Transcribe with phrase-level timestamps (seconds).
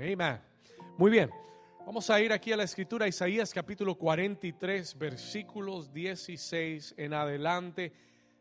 [0.00, 0.40] Amén.
[0.96, 1.28] Muy bien.
[1.84, 7.92] Vamos a ir aquí a la escritura, Isaías capítulo 43, versículos 16 en adelante.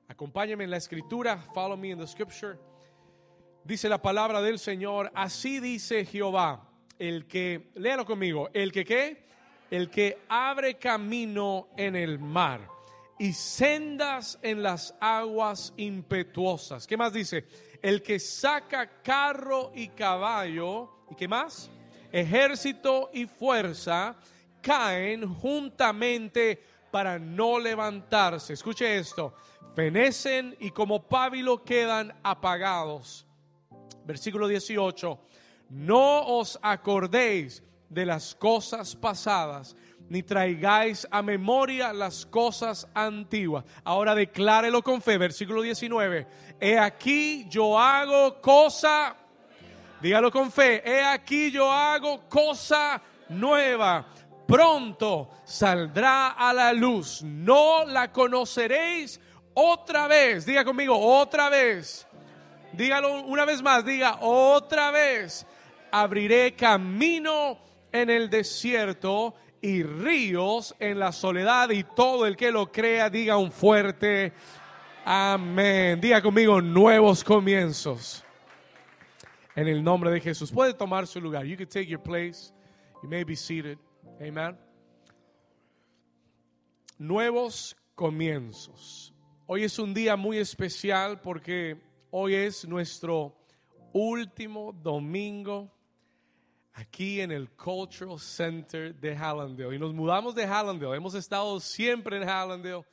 [0.08, 2.60] Acompáñame en la escritura, follow me in the scripture.
[3.64, 9.26] Dice la palabra del Señor, así dice Jehová, el que, léalo conmigo, el que qué,
[9.72, 12.70] el que abre camino en el mar
[13.18, 16.86] y sendas en las aguas impetuosas.
[16.86, 17.48] ¿Qué más dice?
[17.82, 21.70] El que saca carro y caballo ¿Y qué más?
[22.12, 24.16] Ejército y fuerza
[24.62, 26.62] caen juntamente
[26.92, 28.54] para no levantarse.
[28.54, 29.34] Escuche esto.
[29.76, 33.26] Fenecen y como pábilo quedan apagados.
[34.06, 35.20] Versículo 18.
[35.70, 39.76] No os acordéis de las cosas pasadas,
[40.10, 43.66] ni traigáis a memoria las cosas antiguas.
[43.84, 45.18] Ahora declárelo con fe.
[45.18, 46.28] Versículo 19.
[46.60, 49.16] He aquí yo hago cosa
[50.02, 50.82] Dígalo con fe.
[50.86, 54.06] He aquí yo hago cosa nueva.
[54.48, 57.24] Pronto saldrá a la luz.
[57.24, 59.20] No la conoceréis
[59.54, 60.46] otra vez.
[60.46, 62.08] Diga conmigo, otra vez.
[62.74, 63.84] Dígalo una vez más.
[63.84, 65.46] Diga, otra vez.
[65.92, 67.58] Abriré camino
[67.92, 71.72] en el desierto y ríos en la soledad.
[71.72, 74.32] Y todo el que lo crea, diga un fuerte
[75.04, 76.00] amén.
[76.00, 78.24] Diga conmigo, nuevos comienzos
[79.58, 80.52] en el nombre de Jesús.
[80.52, 81.44] Puede tomar su lugar.
[81.44, 82.54] You can take your place.
[83.02, 83.80] You may be seated.
[84.22, 84.56] Amen.
[87.00, 89.12] Nuevos comienzos.
[89.48, 93.36] Hoy es un día muy especial porque hoy es nuestro
[93.94, 95.74] último domingo
[96.74, 99.76] aquí en el Cultural Center de Hallandale.
[99.76, 100.98] Y nos mudamos de Hallandale.
[100.98, 102.86] Hemos estado siempre en Hallandale,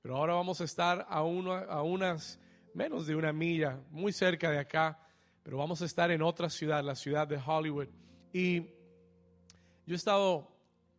[0.00, 2.40] pero ahora vamos a estar a, a unas
[2.72, 4.98] menos de una milla, muy cerca de acá
[5.46, 7.86] pero vamos a estar en otra ciudad, la ciudad de Hollywood.
[8.32, 8.62] Y
[9.86, 10.50] yo he estado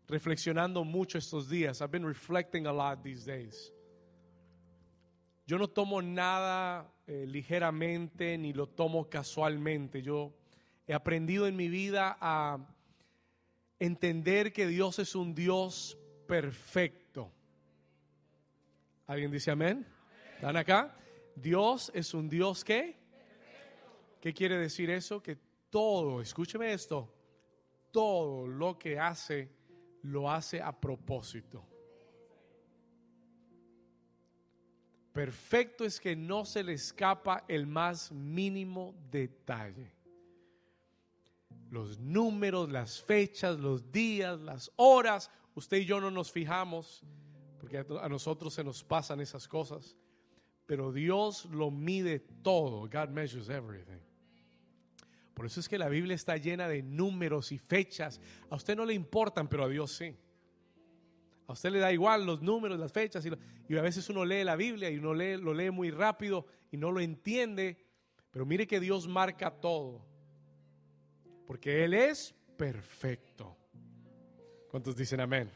[0.08, 1.82] reflexionando mucho estos días.
[1.82, 3.74] I've been reflecting a lot these days.
[5.48, 10.02] Yo no tomo nada eh, ligeramente ni lo tomo casualmente.
[10.02, 10.32] Yo
[10.88, 12.58] he aprendido en mi vida a
[13.80, 17.34] entender que Dios es un Dios perfecto.
[19.08, 19.86] ¿Alguien dice amén?
[20.36, 20.96] ¿Están acá?
[21.36, 23.07] Dios es un Dios que
[24.22, 25.22] ¿Qué quiere decir eso?
[25.22, 25.38] Que
[25.70, 27.14] todo, escúcheme esto,
[27.92, 29.52] todo lo que hace,
[30.04, 31.66] lo hace a propósito.
[35.14, 39.92] Perfecto es que no se le escapa el más mínimo detalle.
[41.72, 47.04] Los números, las fechas, los días, las horas, usted y yo no nos fijamos
[47.60, 49.98] porque a nosotros se nos pasan esas cosas,
[50.66, 52.82] pero Dios lo mide todo.
[52.88, 54.07] God measures everything.
[55.38, 58.20] Por eso es que la Biblia está llena de números y fechas.
[58.50, 60.18] A usted no le importan, pero a Dios sí.
[61.46, 63.24] A usted le da igual los números, las fechas.
[63.24, 66.92] Y, a veces uno lee la Biblia y uno lo lee muy rápido y no
[66.92, 67.86] lo entiende.
[68.32, 70.04] Pero mire que Dios marca todo.
[71.46, 73.56] Porque Él es perfecto.
[74.72, 75.52] ¿Cuántos dicen amén?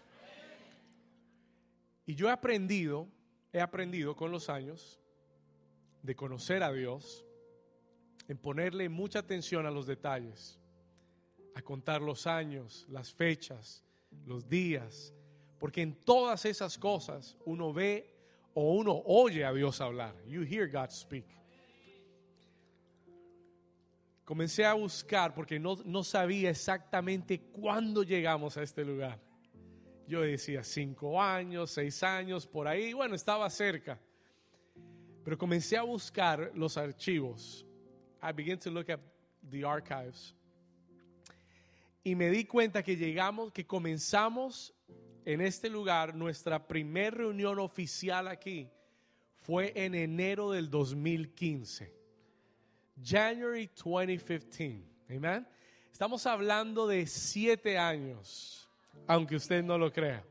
[2.06, 3.08] Y yo he aprendido,
[3.52, 5.02] he aprendido con los años
[6.04, 7.26] de conocer a Dios
[8.32, 10.58] en ponerle mucha atención a los detalles,
[11.54, 13.84] a contar los años, las fechas,
[14.26, 15.14] los días,
[15.60, 18.16] porque en todas esas cosas uno ve
[18.54, 20.16] o uno oye a Dios hablar.
[20.26, 21.26] You hear God speak.
[24.24, 29.20] Comencé a buscar porque no, no sabía exactamente cuándo llegamos a este lugar.
[30.08, 34.00] Yo decía cinco años, seis años, por ahí, bueno, estaba cerca.
[35.22, 37.68] Pero comencé a buscar los archivos
[38.22, 39.00] I began to look at
[39.50, 40.34] the archives.
[42.04, 44.74] Y me di cuenta que llegamos, que comenzamos
[45.26, 48.68] en este lugar, nuestra primera reunión oficial aquí
[49.38, 51.94] fue en enero del 2015.
[53.04, 54.84] January 2015.
[55.10, 55.48] Amen.
[55.92, 58.68] Estamos hablando de siete años,
[59.08, 60.24] aunque usted no lo crea.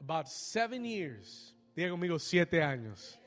[0.00, 1.54] About seven years.
[1.74, 3.18] Diga conmigo, siete años.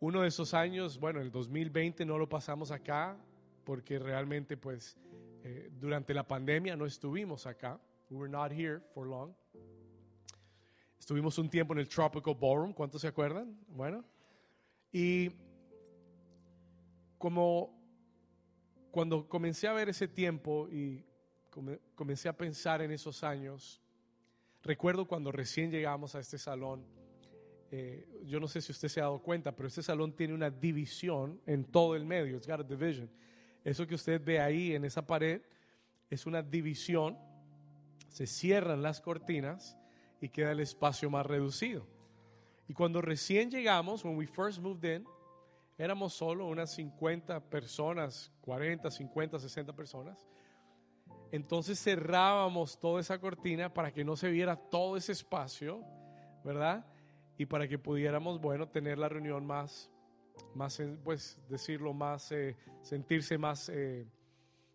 [0.00, 3.18] Uno de esos años, bueno, el 2020 no lo pasamos acá
[3.64, 4.96] porque realmente pues
[5.44, 7.78] eh, durante la pandemia no estuvimos acá.
[8.08, 9.34] We were not here for long.
[10.98, 13.58] Estuvimos un tiempo en el Tropical Ballroom, ¿cuántos se acuerdan?
[13.68, 14.02] Bueno,
[14.90, 15.30] y
[17.18, 17.78] como
[18.90, 21.04] cuando comencé a ver ese tiempo y
[21.94, 23.82] comencé a pensar en esos años,
[24.62, 26.86] recuerdo cuando recién llegamos a este salón,
[27.72, 30.50] eh, yo no sé si usted se ha dado cuenta, pero este salón tiene una
[30.50, 32.36] división en todo el medio.
[32.36, 33.08] It's got a division.
[33.64, 35.40] Eso que usted ve ahí en esa pared
[36.08, 37.16] es una división.
[38.08, 39.76] Se cierran las cortinas
[40.20, 41.86] y queda el espacio más reducido.
[42.66, 45.04] Y cuando recién llegamos, when we first moved in,
[45.78, 50.26] éramos solo unas 50 personas, 40, 50, 60 personas.
[51.30, 55.84] Entonces cerrábamos toda esa cortina para que no se viera todo ese espacio,
[56.44, 56.84] ¿verdad?
[57.40, 59.90] Y para que pudiéramos, bueno, tener la reunión más,
[60.54, 64.06] más pues decirlo, más, eh, sentirse más, eh,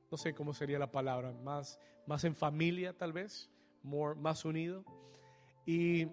[0.09, 3.51] no sé cómo sería la palabra, más, más en familia tal vez,
[3.83, 4.83] more, más unido.
[5.63, 6.07] Y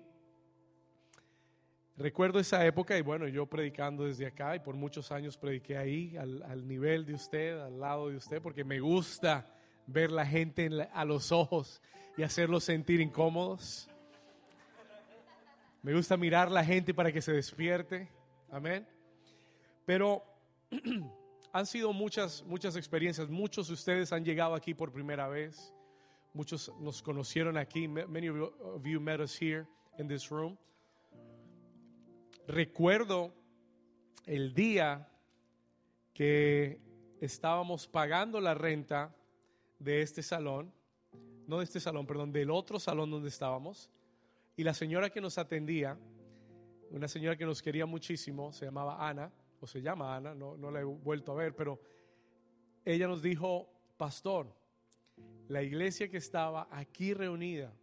[1.97, 6.19] recuerdo esa época y bueno, yo predicando desde acá y por muchos años prediqué ahí,
[6.19, 9.47] al, al nivel de usted, al lado de usted, porque me gusta
[9.87, 11.81] ver la gente a los ojos
[12.19, 13.89] y hacerlos sentir incómodos.
[15.83, 18.09] Me gusta mirar la gente para que se despierte.
[18.53, 18.87] Amén.
[19.85, 20.23] Pero
[21.53, 23.29] han sido muchas, muchas experiencias.
[23.29, 25.75] Muchos de ustedes han llegado aquí por primera vez.
[26.35, 27.89] Muchos nos conocieron aquí.
[27.89, 29.67] Many of you met us here
[29.99, 30.57] in this room.
[32.47, 33.35] Recuerdo
[34.25, 35.09] el día
[36.15, 36.81] que
[37.21, 39.15] estábamos pagando la renta
[39.81, 40.73] de este salón,
[41.49, 43.91] no de este salón, perdón, del otro salón donde estábamos.
[44.63, 45.99] Y la señora que nos atendía,
[46.91, 50.71] una señora que nos quería muchísimo, se llamaba Ana, o se llama Ana, no, no
[50.71, 51.81] la he vuelto a ver, pero
[52.85, 54.55] ella nos dijo, pastor,
[55.49, 57.75] la iglesia que estaba aquí reunida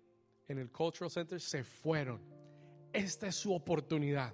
[0.47, 2.21] en el Cultural Center se fueron.
[2.93, 4.33] Esta es su oportunidad.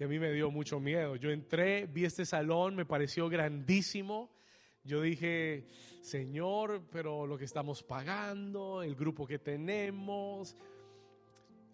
[0.00, 1.16] Y a mí me dio mucho miedo.
[1.16, 4.30] Yo entré, vi este salón, me pareció grandísimo
[4.88, 5.66] yo dije,
[6.00, 10.56] Señor, pero lo que estamos pagando, el grupo que tenemos.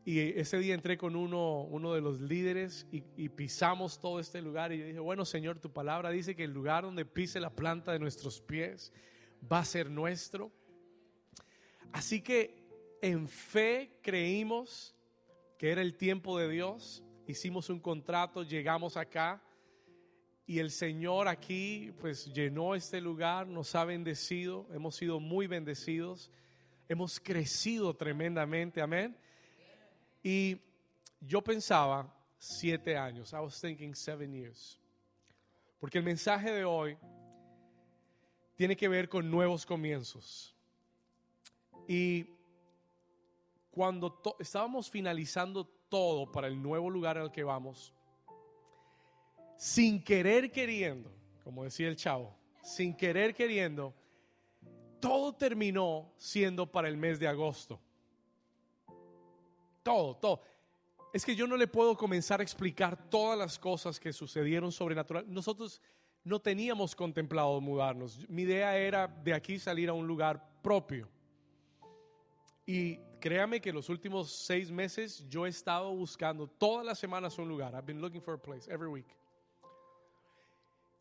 [0.06, 4.70] Y ese día entré con uno, uno de los líderes y, pisamos todo este lugar.
[4.70, 7.92] Y yo dije, bueno, Señor, tu palabra dice que el lugar donde pise la planta
[7.92, 8.92] de nuestros pies
[9.50, 10.52] va a ser nuestro.
[11.92, 12.62] Así que
[13.00, 14.94] en fe creímos
[15.58, 17.02] que era el tiempo de Dios.
[17.26, 19.42] Hicimos un contrato, llegamos acá
[20.46, 26.30] y el Señor aquí pues llenó este lugar, nos ha bendecido, hemos sido muy bendecidos,
[26.88, 29.16] hemos crecido tremendamente, amén.
[30.26, 30.59] Y
[31.21, 34.81] yo pensaba siete años, I was thinking seven years,
[35.79, 36.97] porque el mensaje de hoy
[38.56, 40.55] tiene que ver con nuevos comienzos.
[41.87, 42.26] Y
[43.71, 47.93] cuando estábamos finalizando todo para el nuevo lugar al que vamos,
[49.59, 51.12] sin querer queriendo,
[51.43, 53.94] como decía el chavo, sin querer queriendo,
[55.00, 57.79] todo terminó siendo para el mes de agosto.
[59.84, 60.40] Todo, todo.
[61.12, 65.25] Es que yo no le puedo comenzar a explicar todas las cosas que sucedieron sobrenatural.
[65.28, 65.81] Nosotros
[66.25, 68.28] no teníamos contemplado mudarnos.
[68.28, 71.08] Mi idea era de aquí salir a un lugar propio.
[72.66, 77.48] Y créame que los últimos seis meses yo he estado buscando todas las semanas un
[77.48, 77.75] lugar.
[77.75, 79.06] I've been looking for a place every week.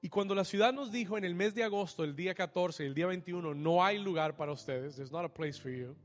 [0.02, 2.94] Y cuando la ciudad nos dijo en el mes de agosto, el día 14, el
[2.94, 5.96] día 21, no hay lugar para ustedes, there's not a place for you,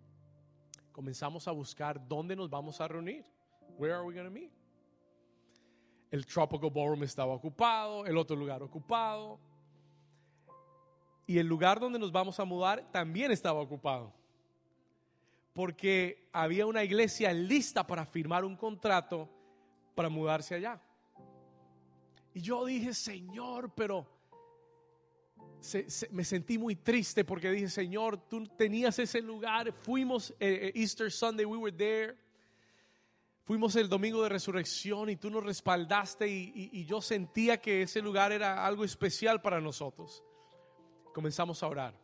[0.98, 3.24] comenzamos a buscar dónde nos vamos a reunir.
[3.78, 4.50] Where are we going to meet?
[6.10, 9.38] El Tropical Ballroom estaba ocupado, el otro lugar ocupado.
[11.24, 14.12] Y el lugar donde nos vamos a mudar también estaba ocupado.
[15.52, 19.28] Porque había una iglesia lista para firmar un contrato
[19.94, 20.80] para mudarse allá.
[22.34, 24.04] Y yo dije, Señor, pero
[26.10, 29.72] me sentí muy triste porque dije, Señor, tú tenías ese lugar.
[29.72, 32.16] Fuimos eh, eh, Easter Sunday, we were there.
[33.44, 38.30] Fuimos el domingo de resurrección y tú nos respaldaste y, yo sentía que ese lugar
[38.30, 40.22] era algo especial para nosotros.
[41.14, 41.94] Comenzamos a orar.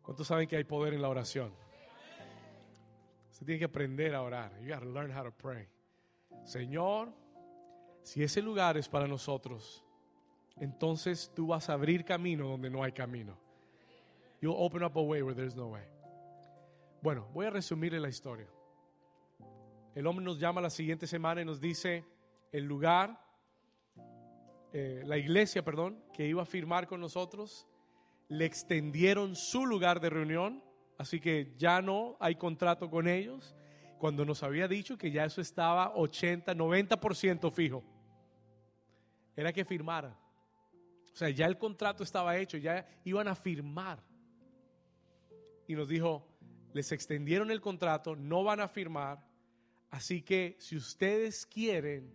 [0.00, 1.52] ¿Cuántos saben que hay poder en la oración?
[3.30, 4.58] Usted tiene que aprender a orar.
[4.62, 5.68] You got to learn how to pray.
[6.44, 7.12] Señor,
[8.02, 9.84] si ese lugar es para nosotros,
[10.60, 13.38] entonces tú vas a abrir camino donde no hay camino.
[14.40, 15.82] You'll open up a way where there's no way.
[17.02, 18.46] Bueno, voy a resumirle la historia.
[19.94, 22.04] El hombre nos llama la siguiente semana y nos dice
[22.52, 23.20] el lugar,
[24.72, 27.66] eh, la iglesia, perdón, que iba a firmar con nosotros,
[28.28, 30.62] le extendieron su lugar de reunión,
[30.98, 33.54] así que ya no hay contrato con ellos,
[33.98, 37.82] cuando nos había dicho que ya eso estaba 80, 90% fijo
[39.38, 40.18] era que firmara.
[41.12, 44.02] O sea, ya el contrato estaba hecho, ya iban a firmar.
[45.66, 46.26] Y nos dijo,
[46.72, 49.24] les extendieron el contrato, no van a firmar,
[49.90, 52.12] así que si ustedes quieren,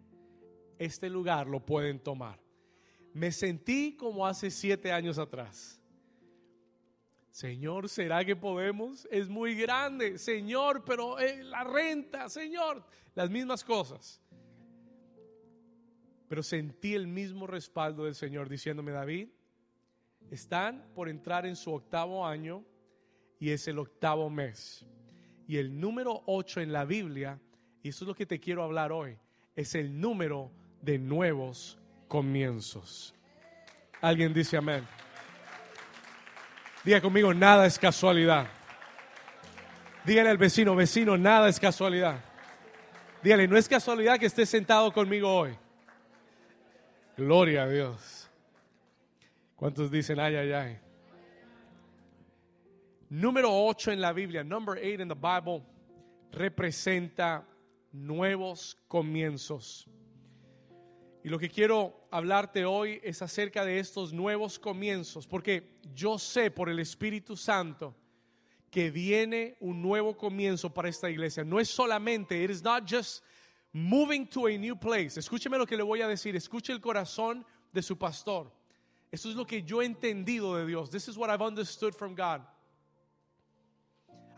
[0.79, 2.39] este lugar lo pueden tomar.
[3.13, 5.79] me sentí como hace siete años atrás.
[7.29, 9.07] Señor, ¿será que podemos?
[9.11, 12.83] Es muy grande, Señor, pero eh, la renta, Señor,
[13.15, 14.22] las mismas cosas.
[16.27, 19.29] Pero sentí el mismo respaldo del Señor diciéndome, David,
[20.31, 22.63] están por entrar en su octavo año
[23.39, 24.85] y es el octavo mes.
[25.47, 27.39] Y el número 8 en la Biblia,
[27.81, 29.17] y eso es lo que te quiero hablar hoy,
[29.55, 30.51] es el número
[30.81, 31.77] de nuevos
[32.07, 33.13] comienzos.
[34.01, 34.85] Alguien dice amén.
[36.83, 38.47] Diga conmigo, nada es casualidad.
[40.05, 42.19] Dígale al vecino, vecino, nada es casualidad.
[43.23, 45.57] Dígale, no es casualidad que esté sentado conmigo hoy.
[47.15, 48.27] Gloria a Dios.
[49.55, 50.79] ¿Cuántos dicen ay, ay, ay?
[53.09, 55.63] Número 8 en la Biblia, number 8 in the Bible,
[56.31, 57.47] representa
[57.91, 59.87] nuevos comienzos.
[61.23, 66.49] Y lo que quiero hablarte hoy es acerca de estos nuevos comienzos, porque yo sé
[66.49, 67.95] por el Espíritu Santo
[68.71, 71.43] que viene un nuevo comienzo para esta iglesia.
[71.43, 73.23] No es solamente, it is not just
[73.73, 75.17] moving to a new place.
[75.17, 78.51] Escúcheme lo que le voy a decir, escuche el corazón de su pastor.
[79.11, 80.89] Eso es lo que yo he entendido de Dios.
[80.89, 82.41] This is what I've understood from God.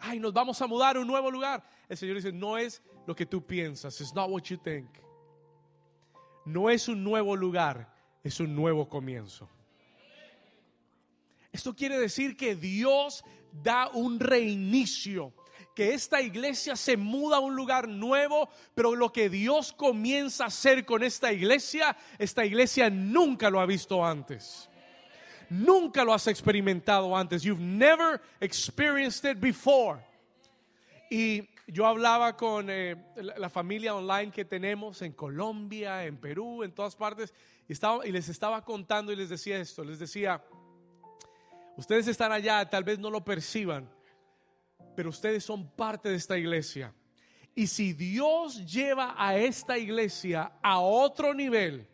[0.01, 1.63] Ay, nos vamos a mudar a un nuevo lugar.
[1.89, 3.99] El Señor dice, no es lo que tú piensas.
[4.01, 4.87] It's not what you think
[6.45, 7.91] no es un nuevo lugar,
[8.23, 9.49] es un nuevo comienzo.
[11.51, 15.33] Esto quiere decir que Dios da un reinicio,
[15.75, 20.47] que esta iglesia se muda a un lugar nuevo, pero lo que Dios comienza a
[20.47, 24.69] hacer con esta iglesia, esta iglesia nunca lo ha visto antes.
[25.49, 27.43] Nunca lo has experimentado antes.
[27.43, 29.99] You've never experienced it before.
[31.11, 36.71] Y yo hablaba con eh, la, familia online que tenemos en Colombia, en Perú, en
[36.71, 37.33] todas partes,
[37.67, 40.43] y, les estaba contando y les decía esto, les decía,
[41.75, 43.89] ustedes están allá, tal vez no lo perciban,
[44.95, 46.93] pero ustedes son parte de esta iglesia.
[47.53, 51.87] Y si Dios lleva a esta iglesia a otro nivel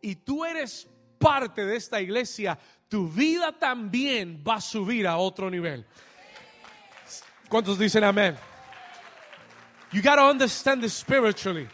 [0.00, 2.58] y tú eres parte de esta iglesia,
[2.88, 5.86] tu vida también va a subir a otro nivel.
[7.48, 8.36] ¿Cuántos dicen amén?
[9.92, 11.68] You got to understand this spiritually.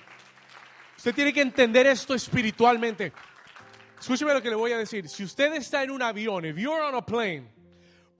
[0.99, 3.13] Usted tiene que entender esto espiritualmente.
[3.99, 5.09] Escúcheme lo que le voy a decir.
[5.09, 7.49] Si usted está en un avión, if you're on a plane,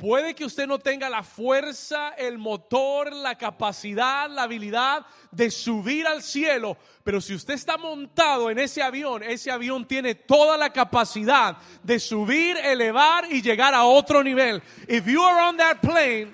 [0.01, 6.07] puede que usted no tenga la fuerza, el motor, la capacidad, la habilidad de subir
[6.07, 10.71] al cielo, pero si usted está montado en ese avión, ese avión tiene toda la
[10.71, 14.63] capacidad de subir, elevar y llegar a otro nivel.
[14.89, 16.33] If you are on that plane,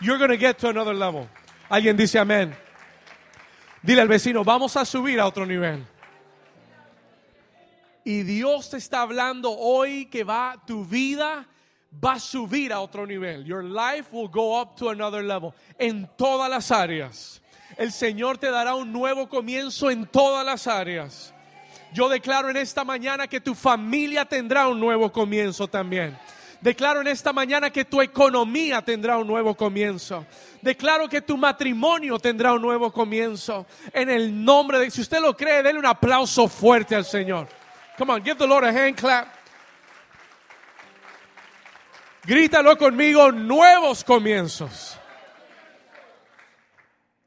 [0.00, 1.28] you're going to get to another level.
[1.70, 2.52] Alguien dice amén.
[3.80, 5.86] Dile al vecino, vamos a subir a otro nivel.
[8.04, 11.46] Y Dios te está hablando hoy que va tu vida
[12.02, 13.44] va a subir a otro nivel.
[13.44, 17.40] Your life will go up to another level en todas las áreas.
[17.76, 21.32] El Señor te dará un nuevo comienzo en todas las áreas.
[21.92, 26.16] Yo declaro en esta mañana que tu familia tendrá un nuevo comienzo también.
[26.60, 30.24] Declaro en esta mañana que tu economía tendrá un nuevo comienzo.
[30.62, 33.66] Declaro que tu matrimonio tendrá un nuevo comienzo.
[33.92, 37.48] En el nombre de, si usted lo cree, denle un aplauso fuerte al Señor.
[37.98, 39.33] Come on, give the Lord a hand clap.
[42.26, 44.96] Grítalo conmigo, nuevos comienzos.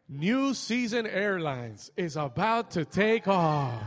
[0.10, 3.82] New Season Airlines is about to take off.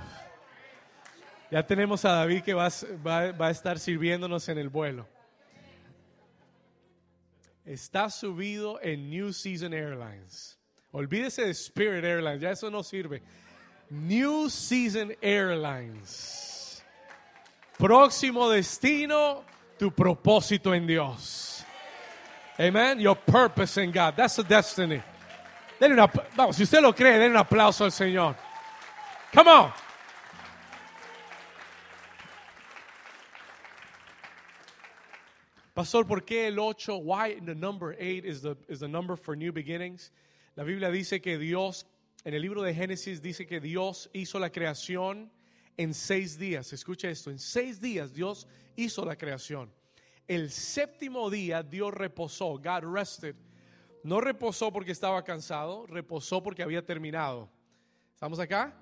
[1.50, 2.69] Ya tenemos a David que va,
[3.05, 5.07] va a estar sirviéndonos en el vuelo
[7.73, 10.59] está subido en New Season Airlines.
[10.93, 13.23] Olvídese de Spirit Airlines, ya eso no sirve.
[13.90, 16.83] New Season Airlines.
[17.79, 19.45] Próximo destino,
[19.80, 21.64] tu propósito en Dios.
[22.58, 23.00] Amen.
[23.00, 24.14] Your purpose in God.
[24.14, 25.02] That's the destiny.
[26.37, 28.37] vamos, si usted lo cree, den un aplauso al Señor.
[29.32, 29.72] Come on.
[35.75, 36.99] Pastor, ¿por qué el 8?
[36.99, 40.10] Why the number 8 is the, is the number for new beginnings?
[40.56, 41.87] La Biblia dice que Dios,
[42.26, 45.30] en el libro de Génesis dice que Dios hizo la creación
[45.80, 46.75] en seis días.
[46.75, 48.46] Escucha esto, en seis días Dios
[48.76, 49.72] hizo la creación.
[50.28, 53.34] El séptimo día Dios reposó, God rested.
[54.04, 57.49] No reposó porque estaba cansado, reposó porque había terminado.
[58.12, 58.75] ¿Estamos acá?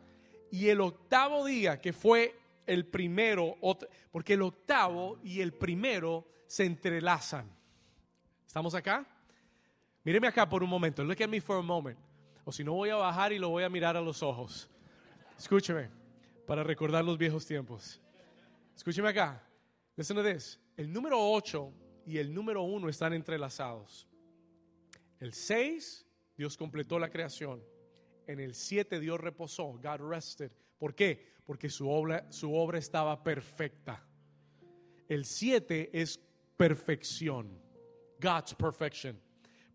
[0.51, 2.37] Y el octavo día, que fue
[2.67, 3.55] el primero,
[4.11, 7.49] porque el octavo y el primero se entrelazan.
[8.45, 9.07] ¿Estamos acá?
[10.03, 11.05] Míreme acá por un momento.
[11.05, 11.99] Look at me for a moment.
[12.45, 14.69] O si no, voy a bajar y lo voy a mirar a los ojos.
[15.39, 15.98] Escúcheme,
[16.49, 18.01] para recordar los viejos tiempos.
[18.75, 19.47] Escúcheme acá.
[19.97, 20.59] Listen to this.
[20.79, 21.71] El número 8
[22.07, 24.09] y el número 1 están entrelazados.
[25.21, 26.07] El 6,
[26.39, 27.63] Dios completó la creación.
[28.27, 30.51] En el 7 Dios reposó, God rested.
[30.79, 31.35] ¿Por qué?
[31.45, 34.03] Porque su obra, su obra estaba perfecta.
[35.07, 36.19] El 7 es
[36.57, 37.61] perfección.
[38.19, 39.21] God's perfection.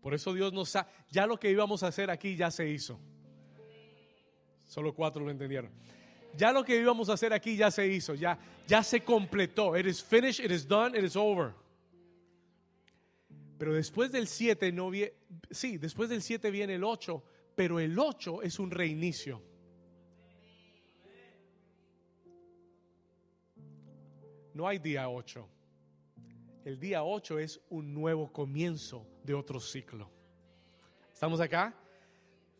[0.00, 2.98] Por eso Dios nos ha, ya lo que íbamos a hacer aquí ya se hizo.
[4.66, 5.70] Solo cuatro lo entendieron.
[6.36, 9.76] Ya lo que íbamos a hacer aquí ya se hizo, ya, ya se completó.
[9.76, 11.54] It is finished, it is done, it is over.
[13.58, 15.12] Pero después del 7 no viene,
[15.50, 17.22] sí, después del 7 viene el 8,
[17.54, 19.40] pero el 8 es un reinicio.
[24.54, 25.48] No hay día 8.
[26.64, 30.10] El día 8 es un nuevo comienzo de otro ciclo.
[31.12, 31.74] ¿Estamos acá?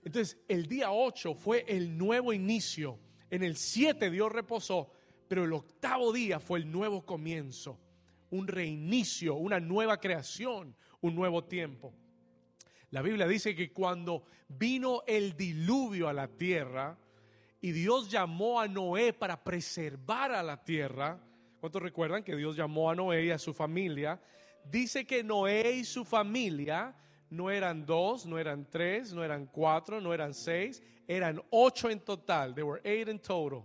[0.05, 2.99] Entonces, el día 8 fue el nuevo inicio
[3.35, 4.93] en el 7 Dios reposó,
[5.27, 7.81] pero el octavo día fue el nuevo comienzo,
[8.31, 11.93] un reinicio, una nueva creación, un nuevo tiempo.
[12.91, 16.97] La Biblia dice que cuando vino el diluvio a la tierra
[17.61, 21.19] y Dios llamó a Noé para preservar a la tierra,
[21.59, 24.23] ¿cuántos recuerdan que Dios llamó a Noé y a su familia?
[24.65, 26.95] Dice que Noé y su familia
[27.31, 32.01] no eran dos, no eran tres, no eran cuatro, no eran seis, eran ocho en
[32.01, 32.55] total.
[32.55, 33.65] There were eight in total.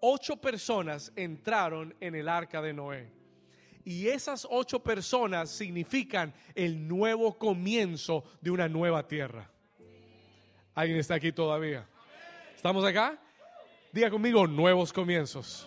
[0.00, 3.12] Ocho personas entraron en el arca de Noé.
[3.84, 9.50] Y esas ocho personas significan el nuevo comienzo de una nueva tierra.
[10.74, 11.86] ¿Alguien está aquí todavía?
[12.54, 13.18] ¿Estamos acá?
[13.92, 15.66] Diga conmigo, nuevos comienzos.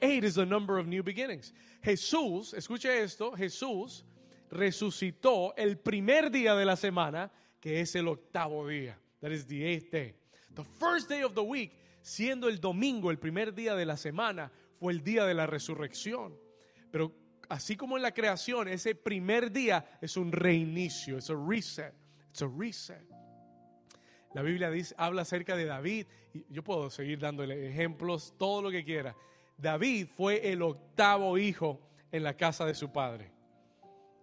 [0.00, 1.54] Eight is the number of new beginnings.
[1.82, 4.04] Jesús, escuche esto, Jesús
[4.50, 8.98] resucitó el primer día de la semana, que es el octavo día.
[9.24, 10.12] That is the eighth day.
[10.54, 14.50] The first day of the week, siendo el domingo, el primer día de la semana,
[14.78, 16.36] fue el día de la resurrección.
[16.92, 17.10] Pero
[17.48, 21.94] así como en la creación, ese primer día es un reinicio, es un reset,
[22.28, 23.02] it's a reset.
[24.34, 28.70] La Biblia dice, habla acerca de David, y yo puedo seguir dándole ejemplos, todo lo
[28.70, 29.16] que quiera.
[29.56, 31.80] David fue el octavo hijo
[32.12, 33.32] en la casa de su padre.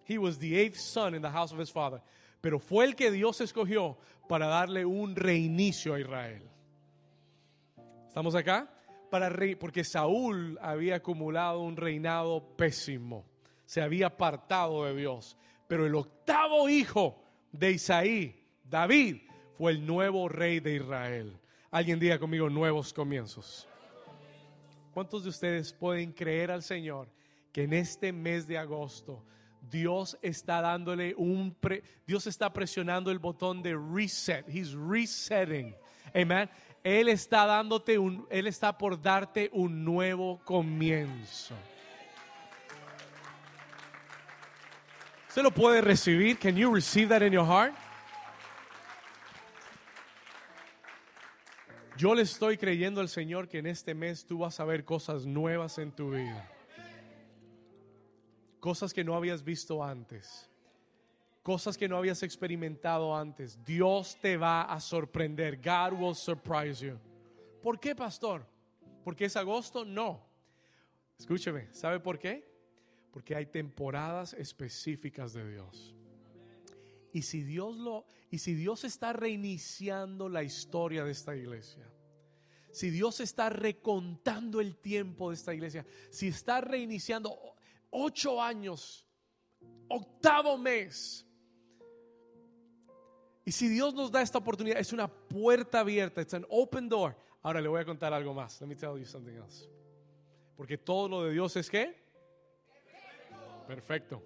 [0.06, 2.00] He was the eighth son in the house of his father.
[2.42, 3.96] Pero fue el que Dios escogió
[4.28, 6.42] para darle un reinicio a Israel.
[8.06, 8.70] ¿Estamos acá?
[9.10, 13.24] Para porque Saúl había acumulado un reinado pésimo.
[13.64, 15.36] Se había apartado de Dios.
[15.68, 19.22] Pero el octavo hijo de Isaí, David,
[19.56, 21.38] fue el nuevo rey de Israel.
[21.70, 23.68] Alguien diga conmigo nuevos comienzos.
[24.92, 27.08] ¿Cuántos de ustedes pueden creer al Señor
[27.52, 29.24] que en este mes de agosto
[29.70, 31.56] Dios está dándole un,
[32.06, 34.46] Dios está presionando el botón de reset.
[34.48, 35.74] He's resetting.
[36.14, 36.50] Amen.
[36.82, 41.54] Él está dándote un, Él está por darte un nuevo comienzo.
[45.28, 46.38] ¿Se lo puede recibir?
[46.38, 47.72] Can you receive that in your heart?
[51.96, 55.24] Yo le estoy creyendo al Señor que en este mes tú vas a ver cosas
[55.24, 56.50] nuevas en tu vida
[58.62, 60.48] cosas que no habías visto antes,
[61.42, 63.58] cosas que no habías experimentado antes.
[63.64, 65.56] Dios te va a sorprender.
[65.56, 66.96] God will surprise you.
[67.60, 68.46] ¿Por qué, pastor?
[69.02, 69.84] ¿Porque es agosto?
[69.84, 70.24] No.
[71.18, 72.48] Escúcheme, ¿sabe por qué?
[73.10, 75.96] Porque hay temporadas específicas de Dios.
[77.12, 81.84] Y si Dios lo y si Dios está reiniciando la historia de esta iglesia,
[82.70, 87.51] si Dios está recontando el tiempo de esta iglesia, si está reiniciando
[87.92, 89.06] ocho años,
[89.88, 91.24] octavo mes.
[93.44, 97.16] Y si Dios nos da esta oportunidad, es una puerta abierta, es an open door.
[97.42, 98.60] Ahora le voy a contar algo más.
[98.60, 99.68] Let me tell you something else.
[100.56, 101.96] Porque todo lo de Dios es qué?
[102.72, 103.66] Perfecto.
[103.66, 104.22] Perfecto.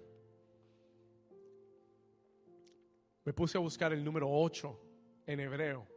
[3.25, 4.79] Me puse a buscar el número 8
[5.25, 5.87] en hebreo.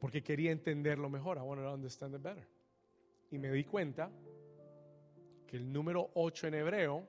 [0.00, 1.38] Porque quería entenderlo mejor.
[1.38, 2.55] I wanted to understand it better
[3.30, 4.10] y me di cuenta
[5.46, 7.08] que el número 8 en hebreo,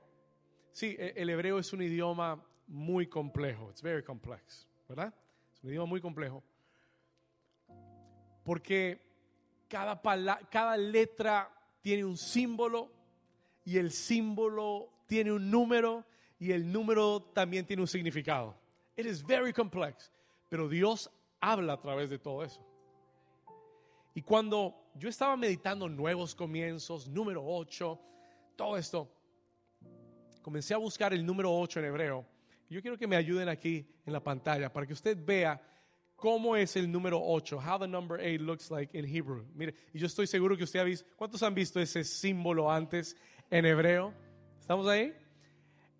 [0.72, 5.14] sí, e, el hebreo es un idioma muy complejo, it's very complex, ¿verdad?
[5.52, 6.42] Es un idioma muy complejo.
[8.44, 9.00] Porque
[9.68, 10.00] cada,
[10.50, 11.50] cada letra
[11.80, 12.90] tiene un símbolo
[13.64, 16.06] y el símbolo tiene un número
[16.38, 18.56] y el número también tiene un significado.
[18.96, 20.12] It is very complex,
[20.48, 22.67] pero Dios habla a través de todo eso.
[24.18, 28.00] Y cuando yo estaba meditando nuevos comienzos, número 8,
[28.56, 29.08] todo esto.
[30.42, 32.26] Comencé a buscar el número 8 en hebreo.
[32.68, 35.62] Yo quiero que me ayuden aquí en la pantalla para que usted vea
[36.16, 39.46] cómo es el número 8, how the number 8 looks like in Hebrew.
[39.54, 43.16] Mire, y yo estoy seguro que usted ha visto, ¿cuántos han visto ese símbolo antes
[43.52, 44.12] en hebreo?
[44.58, 45.14] ¿Estamos ahí?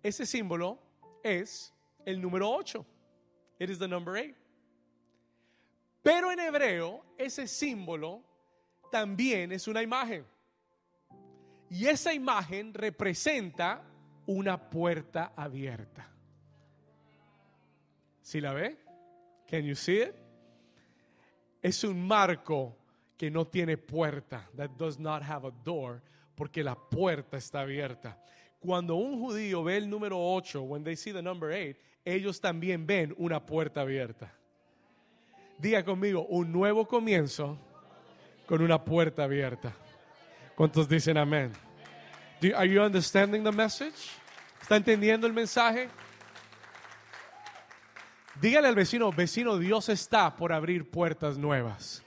[0.03, 0.77] Ese símbolo
[1.23, 1.73] es
[2.05, 2.85] el número 8.
[3.59, 4.38] It is the number 8.
[6.01, 8.23] Pero en hebreo, ese símbolo
[8.91, 10.25] también es una imagen.
[11.69, 13.83] Y esa imagen representa
[14.25, 16.09] una puerta abierta.
[18.21, 18.77] ¿Sí la ve?
[19.47, 20.15] Can you see it?
[21.61, 22.77] Es un marco
[23.17, 24.47] que no tiene puerta.
[24.55, 26.01] That does not have a door.
[26.35, 28.17] Porque la puerta está abierta.
[28.59, 32.85] Cuando un judío ve el número 8, when they see the number 8, ellos también
[32.85, 34.33] ven una puerta abierta.
[35.59, 37.57] Diga conmigo, un nuevo comienzo
[38.45, 39.73] con una puerta abierta.
[40.55, 41.51] ¿Cuántos dicen amén?
[42.55, 44.09] are you understanding the message?
[44.61, 45.89] ¿Está entendiendo el mensaje?
[48.39, 52.01] Dígale al vecino, vecino, Dios está por abrir puertas nuevas.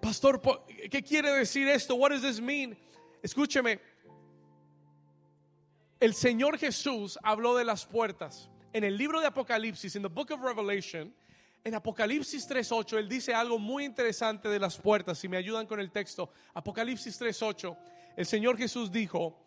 [0.00, 0.42] Pastor,
[0.90, 1.94] ¿qué quiere decir esto?
[1.94, 2.76] What does this mean?
[3.22, 3.80] Escúcheme.
[6.00, 8.50] El Señor Jesús habló de las puertas.
[8.72, 11.14] En el libro de Apocalipsis, en the book of Revelation,
[11.64, 15.18] en Apocalipsis 3.8, él dice algo muy interesante de las puertas.
[15.18, 17.76] Si me ayudan con el texto, Apocalipsis 3.8,
[18.16, 19.38] el Señor Jesús dijo,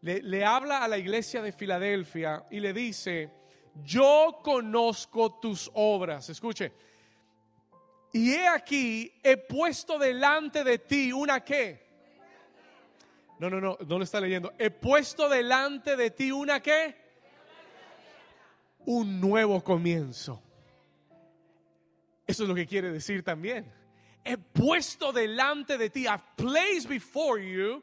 [0.00, 3.30] le, le habla a la iglesia de Filadelfia y le dice,
[3.84, 6.28] yo conozco tus obras.
[6.30, 6.72] Escuche,
[8.12, 11.80] y he aquí, he puesto delante de ti una qué.
[13.38, 14.52] No, no, no, no lo está leyendo.
[14.58, 17.01] He puesto delante de ti una qué.
[18.86, 20.42] Un nuevo comienzo.
[22.26, 23.72] Eso es lo que quiere decir también.
[24.24, 27.82] He puesto delante de ti, I've placed before you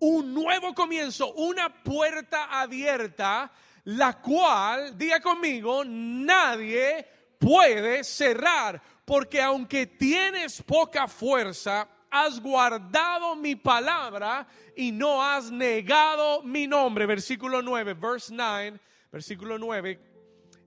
[0.00, 3.50] un nuevo comienzo, una puerta abierta,
[3.84, 7.04] la cual, diga conmigo, nadie
[7.38, 16.42] puede cerrar porque aunque tienes poca fuerza, has guardado mi palabra y no has negado
[16.42, 17.06] mi nombre.
[17.06, 18.78] Versículo 9, verse 9,
[19.10, 19.98] versículo 9,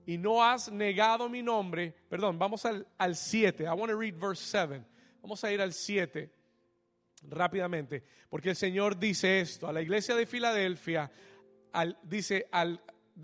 [0.06, 1.94] y no has negado mi nombre.
[2.08, 2.86] Perdón, vamos al,
[3.16, 3.64] 7.
[3.64, 4.82] I want to read verse 7.
[5.20, 6.30] Vamos a ir al 7
[7.28, 11.10] rápidamente, porque el Señor dice esto a la iglesia de Filadelfia,
[11.72, 12.80] al, dice al,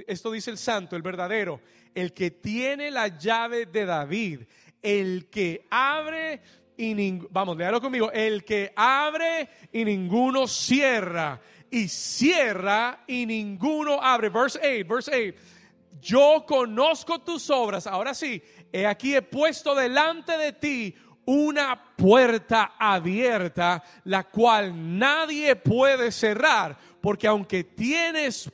[0.07, 1.61] esto dice el santo, el verdadero,
[1.95, 4.43] el que tiene la llave de David,
[4.81, 6.41] el que abre
[6.77, 14.29] y vamos, léalo conmigo, el que abre y ninguno cierra, y cierra y ninguno abre.
[14.29, 15.58] Verse 8, verse 8.
[16.01, 17.87] Yo conozco tus obras.
[17.87, 20.95] Ahora sí, he aquí he puesto delante de ti
[21.27, 28.51] una puerta abierta, la cual nadie puede cerrar, porque aunque tienes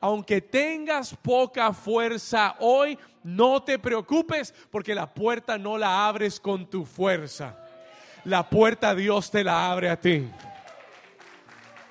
[0.00, 6.68] aunque tengas poca fuerza hoy, no te preocupes porque la puerta no la abres con
[6.68, 7.56] tu fuerza.
[8.24, 10.28] La puerta Dios te la abre a ti.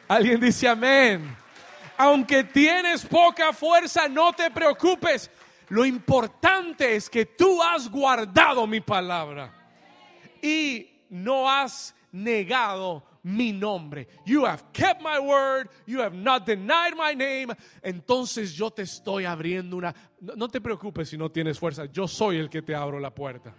[0.08, 1.36] Alguien dice amén.
[1.98, 5.30] Aunque tienes poca fuerza, no te preocupes.
[5.70, 9.54] Lo importante es que tú has guardado mi palabra
[10.42, 14.08] y no has negado mi nombre.
[14.26, 17.54] You have kept my word, you have not denied my name.
[17.84, 19.94] Entonces yo te estoy abriendo una...
[20.22, 23.54] No, te preocupes si no tienes fuerza, yo soy el que te abro la puerta.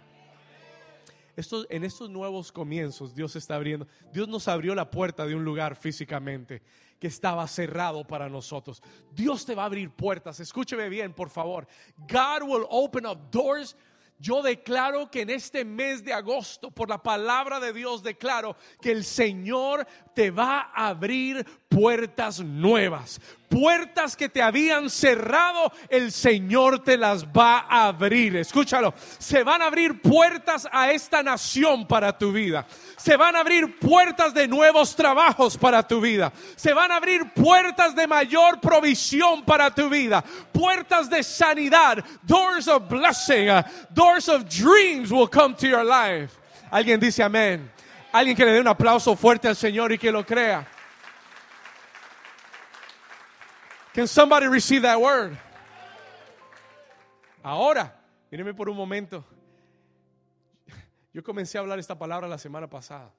[1.39, 3.87] Esto, en estos nuevos comienzos Dios está abriendo.
[4.11, 6.61] Dios nos abrió la puerta de un lugar físicamente
[6.99, 8.83] que estaba cerrado para nosotros.
[9.13, 10.41] Dios te va a abrir puertas.
[10.41, 11.65] Escúcheme bien, por favor.
[11.97, 13.77] God will open up doors
[14.19, 18.91] yo declaro que en este mes de agosto, por la palabra de Dios, declaro que
[18.91, 23.21] el Señor te va a abrir puertas nuevas.
[23.49, 28.35] Puertas que te habían cerrado, el Señor te las va a abrir.
[28.35, 32.67] Escúchalo, se van a abrir puertas a esta nación para tu vida.
[32.95, 36.31] Se van a abrir puertas de nuevos trabajos para tu vida.
[36.55, 40.23] Se van a abrir puertas de mayor provisión para tu vida.
[40.51, 42.05] Puertas de sanidad.
[42.21, 43.49] Doors of blessing.
[43.89, 46.37] Doors of dreams will come to your life.
[46.69, 47.71] Alguien dice amén.
[48.11, 50.67] Alguien que le dé un aplauso fuerte al Señor y que lo crea.
[53.99, 55.37] Can somebody receive that word?
[57.43, 57.93] Ahora,
[58.31, 59.25] míreme por un momento.
[61.13, 63.13] Yo comencé a hablar esta palabra la semana pasada.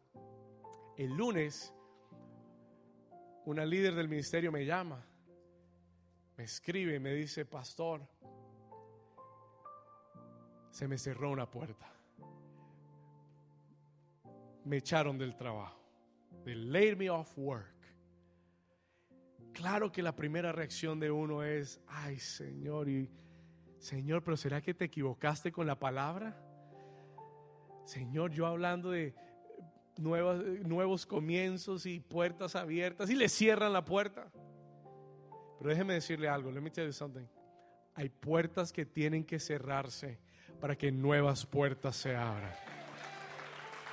[0.96, 1.70] El lunes,
[3.44, 5.04] una líder del ministerio me llama,
[6.38, 8.00] me escribe y me dice, pastor,
[10.70, 11.92] se me cerró una puerta.
[14.64, 15.78] Me echaron del trabajo.
[16.46, 17.79] They laid me off work.
[19.60, 23.10] Claro que la primera reacción de uno es, ay Señor, y
[23.78, 26.34] Señor, pero ¿será que te equivocaste con la palabra?
[27.84, 29.14] Señor, yo hablando de
[29.98, 34.30] nuevas, nuevos comienzos y puertas abiertas y le cierran la puerta.
[35.58, 37.26] Pero déjeme decirle algo, let me tell you something.
[37.96, 40.20] Hay puertas que tienen que cerrarse
[40.58, 42.54] para que nuevas puertas se abran.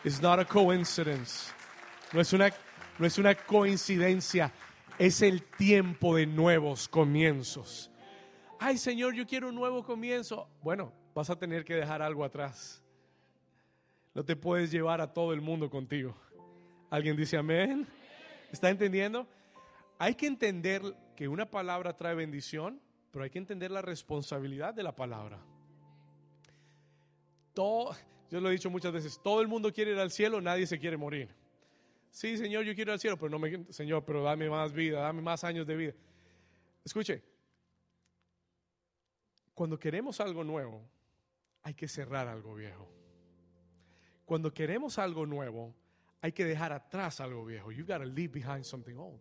[0.06, 1.51] It's not a coincidence.
[2.13, 2.53] No es una,
[2.97, 4.53] no es una coincidencia.
[4.99, 7.91] Es el tiempo de nuevos comienzos.
[8.60, 10.49] Ay, Señor, yo quiero un nuevo comienzo.
[10.63, 12.83] Bueno, vas a tener que dejar algo atrás.
[14.15, 16.15] No te puedes llevar a todo el mundo contigo.
[16.89, 17.88] ¿Alguien dice amén?
[18.51, 19.27] ¿Está entendiendo?
[19.99, 20.81] Hay que entender
[21.15, 22.81] que una palabra trae bendición,
[23.12, 25.39] pero hay que entender la responsabilidad de la palabra.
[27.53, 27.95] Todo,
[28.31, 30.79] yo lo he dicho muchas veces, todo el mundo quiere ir al cielo, nadie se
[30.79, 31.29] quiere morir.
[32.11, 35.01] Sí, Señor, yo quiero ir al cielo, pero no me, Señor, pero dame más vida,
[35.01, 35.93] dame más años de vida.
[36.83, 37.23] Escuche,
[39.53, 40.87] cuando queremos algo nuevo,
[41.63, 42.87] hay que cerrar algo viejo.
[44.25, 45.75] Cuando queremos algo nuevo,
[46.21, 47.71] hay que dejar atrás algo viejo.
[47.71, 49.19] You gotta leave behind something old.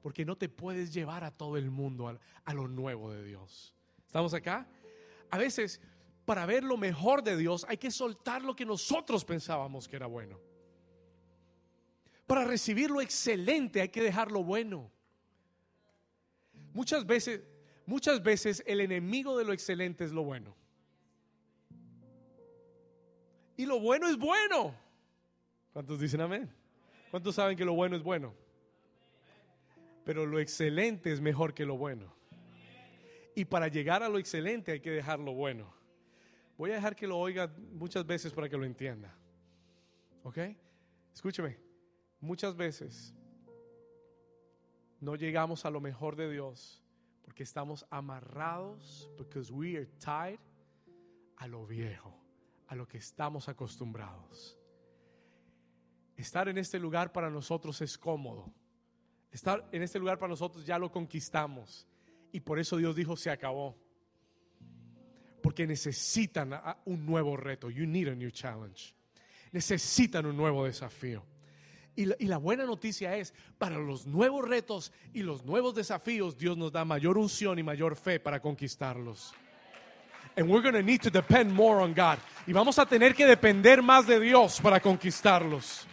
[0.00, 3.74] Porque no te puedes llevar a todo el mundo a, a lo nuevo de Dios.
[4.06, 4.66] ¿Estamos acá?
[5.30, 5.80] A veces,
[6.24, 10.06] para ver lo mejor de Dios, hay que soltar lo que nosotros pensábamos que era
[10.06, 10.38] bueno.
[12.28, 14.92] Para recibir lo excelente, hay que dejar lo bueno.
[16.74, 17.40] Muchas veces,
[17.86, 20.54] muchas veces el enemigo de lo excelente es lo bueno.
[23.56, 24.74] Y lo bueno es bueno.
[25.72, 26.50] ¿Cuántos dicen amén?
[27.10, 28.34] ¿Cuántos saben que lo bueno es bueno?
[30.04, 32.14] Pero lo excelente es mejor que lo bueno.
[33.34, 35.72] Y para llegar a lo excelente hay que dejar lo bueno.
[36.58, 39.16] Voy a dejar que lo oiga muchas veces para que lo entienda.
[40.24, 40.38] ¿Ok?
[41.14, 41.67] Escúcheme.
[42.20, 43.14] Muchas veces
[45.00, 46.82] no llegamos a lo mejor de Dios
[47.22, 50.40] porque estamos amarrados, because we are tied
[51.36, 52.18] a lo viejo
[52.68, 54.56] a lo que estamos acostumbrados.
[56.16, 58.52] Estar en este lugar para nosotros es cómodo.
[59.30, 61.86] Estar en este lugar para nosotros ya lo conquistamos.
[62.32, 63.76] Y por eso Dios dijo, se acabó.
[65.42, 66.52] Porque necesitan
[66.84, 67.70] un nuevo reto.
[67.70, 68.94] You need a new challenge.
[69.52, 71.24] Necesitan un nuevo desafío.
[71.98, 76.70] Y la, buena noticia es, para los nuevos retos y los nuevos desafíos, Dios nos
[76.70, 79.34] da mayor unción y mayor fe para conquistarlos.
[80.36, 82.18] And we're going to need to depend more on God.
[82.46, 85.88] Y vamos a tener que depender más de Dios para conquistarlos.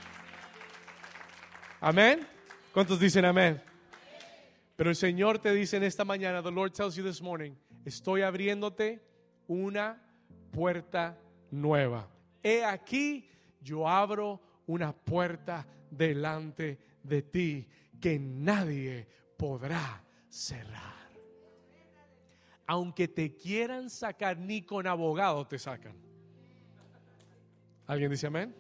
[1.82, 2.20] Amén.
[2.72, 3.60] ¿Cuántos dicen amén?
[4.76, 8.22] Pero el Señor te dice en esta mañana, the Lord tells you this morning, estoy
[8.22, 9.02] abriéndote
[9.48, 10.00] una
[10.52, 11.18] puerta
[11.50, 12.08] nueva.
[12.44, 13.28] He aquí,
[13.60, 15.66] yo abro una puerta
[15.98, 17.68] delante de ti
[18.00, 20.96] que nadie podrá cerrar
[22.68, 25.96] aunque te quieran sacar, ni con abogado te sacan.
[27.88, 28.56] ¿Alguien dice amén?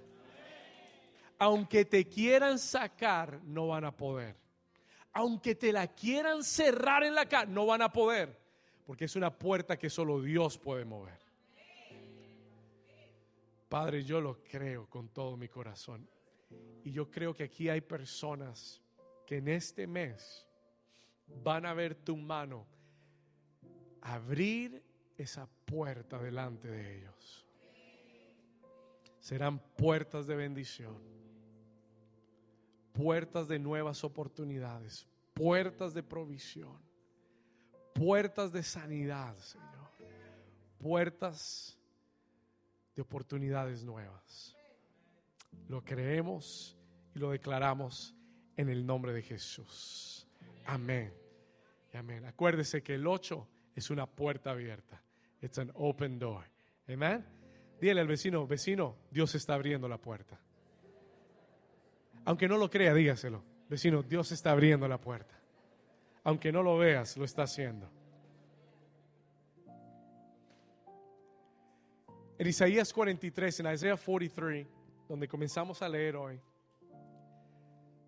[1.39, 4.37] Aunque te quieran sacar, no van a poder.
[5.13, 8.39] Aunque te la quieran cerrar en la cara, no van a poder.
[8.85, 11.19] Porque es una puerta que solo Dios puede mover.
[13.67, 16.07] Padre, yo lo creo con todo mi corazón.
[16.84, 18.81] Y yo creo que aquí hay personas
[19.25, 20.45] que en este mes
[21.43, 22.67] van a ver tu mano
[24.01, 24.84] abrir
[25.17, 27.45] esa puerta delante de ellos.
[29.19, 31.01] Serán puertas de bendición,
[32.93, 36.79] puertas de nuevas oportunidades, puertas de provisión,
[37.93, 39.89] puertas de sanidad, Señor,
[40.77, 41.79] puertas
[42.95, 44.54] de oportunidades nuevas.
[45.67, 46.77] Lo creemos
[47.13, 48.15] y lo declaramos
[48.57, 50.27] en el nombre de Jesús.
[50.65, 51.13] Amén.
[51.93, 52.25] Amén.
[52.25, 55.01] Acuérdese que el 8 es una puerta abierta.
[55.41, 56.43] It's an open door.
[56.89, 57.25] Amen.
[57.79, 60.39] Dile al vecino, vecino, Dios está abriendo la puerta.
[62.25, 63.43] Aunque no lo crea, dígaselo.
[63.69, 65.39] Vecino, Dios está abriendo la puerta.
[66.23, 67.89] Aunque no lo veas, lo está haciendo.
[72.37, 74.67] En Isaías 43, en Isaías 43,
[75.07, 76.39] donde comenzamos a leer hoy,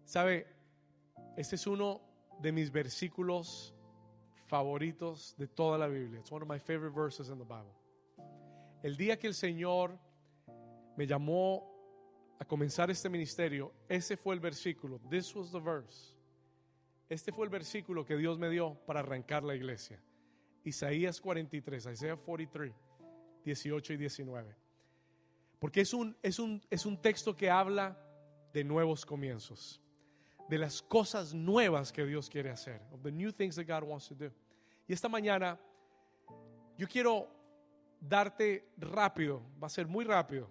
[0.05, 0.47] ¿sabe?
[1.35, 2.01] Este es uno
[2.41, 3.75] de mis versículos
[4.47, 6.19] favoritos de toda la Biblia.
[6.19, 7.73] It's one of my favorite verses in the Bible.
[8.83, 9.99] El día que el Señor
[10.95, 11.77] me llamó
[12.39, 14.99] a comenzar este ministerio, ese fue el versículo.
[15.09, 16.15] This was the verse.
[17.09, 20.01] Este fue el versículo que Dios me dio para arrancar la iglesia.
[20.63, 22.73] Isaías 43, Isaías 43,
[23.45, 24.66] 18 y 19.
[25.59, 27.97] Porque es un, es un, es un texto que habla
[28.53, 29.81] de nuevos comienzos
[30.47, 34.07] de las cosas nuevas que Dios quiere hacer, of the new things that God wants
[34.07, 34.31] to do.
[34.87, 35.59] Y esta mañana
[36.77, 37.27] yo quiero
[37.99, 40.49] darte rápido, va a ser muy rápido.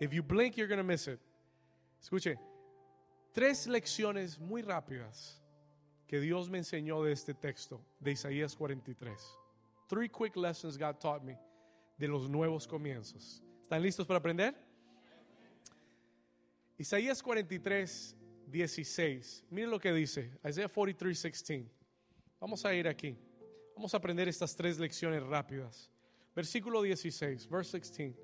[0.00, 1.20] If you blink, you're going to miss it.
[2.00, 2.38] Escuche,
[3.32, 5.42] tres lecciones muy rápidas
[6.06, 9.18] que Dios me enseñó de este texto de Isaías 43.
[9.88, 11.38] Three quick lessons God taught me
[11.98, 13.42] de los nuevos comienzos.
[13.66, 14.54] ¿Están listos para aprender?
[16.78, 18.14] Isaías 43,
[18.46, 19.44] 16.
[19.50, 20.30] Miren lo que dice.
[20.48, 21.66] Isaías 43, 16.
[22.38, 23.18] Vamos a ir aquí.
[23.74, 25.90] Vamos a aprender estas tres lecciones rápidas.
[26.32, 28.14] Versículo 16, verse 16.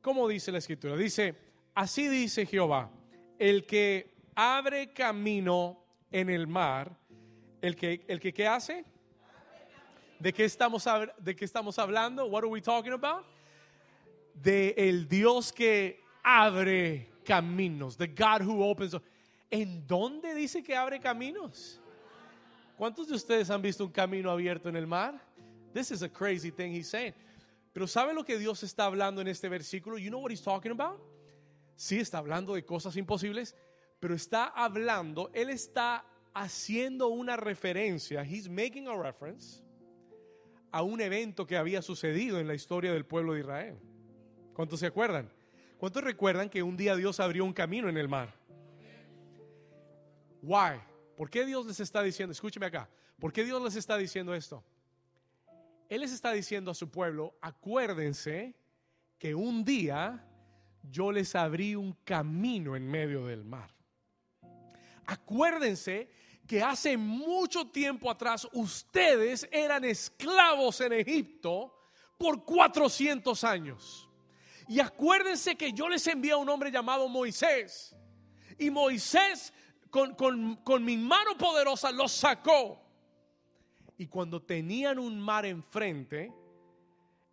[0.00, 0.96] ¿Cómo dice la escritura?
[0.96, 1.34] Dice,
[1.74, 2.90] así dice Jehová,
[3.38, 6.98] el que abre camino en el mar,
[7.60, 8.86] el que, el que ¿qué hace?
[10.18, 10.86] ¿De qué, estamos,
[11.18, 12.24] ¿De qué estamos hablando?
[12.24, 13.33] What are we talking about?
[14.34, 17.96] De el Dios que abre caminos.
[17.96, 18.96] The God who opens.
[19.50, 21.80] ¿En dónde dice que abre caminos?
[22.76, 25.20] ¿Cuántos de ustedes han visto un camino abierto en el mar?
[25.72, 27.14] This is a crazy thing he's saying.
[27.72, 29.98] Pero ¿sabe lo que Dios está hablando en este versículo?
[29.98, 31.00] You know what he's talking about?
[31.76, 33.56] Sí, está hablando de cosas imposibles,
[33.98, 39.62] pero está hablando, él está haciendo una referencia, he's making a reference
[40.70, 43.78] a un evento que había sucedido en la historia del pueblo de Israel.
[44.54, 45.30] ¿Cuántos se acuerdan?
[45.78, 48.32] ¿Cuántos recuerdan que un día Dios abrió un camino en el mar?
[50.40, 50.80] Why?
[51.16, 52.32] ¿Por qué Dios les está diciendo?
[52.32, 52.88] Escúcheme acá.
[53.18, 54.64] ¿Por qué Dios les está diciendo esto?
[55.88, 58.54] Él les está diciendo a su pueblo, acuérdense
[59.18, 60.26] que un día
[60.82, 63.70] yo les abrí un camino en medio del mar.
[65.06, 66.10] Acuérdense
[66.46, 71.74] que hace mucho tiempo atrás ustedes eran esclavos en Egipto
[72.18, 74.08] por 400 años.
[74.68, 77.94] Y acuérdense que yo les envié a un hombre llamado Moisés.
[78.58, 79.52] Y Moisés
[79.90, 80.14] con,
[80.56, 82.80] con mi mano poderosa los sacó.
[83.96, 86.32] Y cuando tenían un mar enfrente,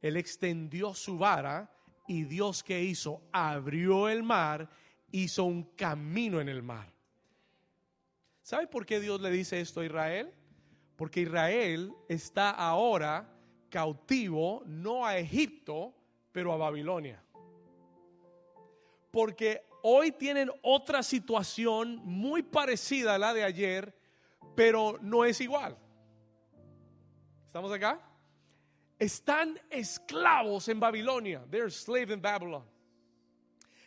[0.01, 1.71] él extendió su vara
[2.07, 4.69] y Dios que hizo, abrió el mar,
[5.11, 6.91] hizo un camino en el mar.
[8.41, 10.33] ¿Sabe por qué Dios le dice esto a Israel?
[10.95, 13.33] Porque Israel está ahora
[13.69, 15.95] cautivo, no a Egipto,
[16.31, 17.23] pero a Babilonia.
[19.11, 23.95] Porque hoy tienen otra situación muy parecida a la de ayer,
[24.55, 25.77] pero no es igual.
[27.47, 27.99] ¿Estamos acá?
[28.97, 31.43] Están esclavos en Babilonia.
[31.49, 32.63] They're slave in Babylon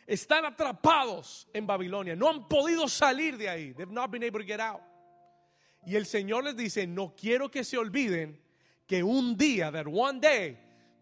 [0.07, 3.73] están atrapados en Babilonia, no han podido salir de ahí.
[3.73, 4.81] They've not been able to get out.
[5.85, 8.39] Y el Señor les dice, no quiero que se olviden
[8.87, 10.57] que un día, that one day,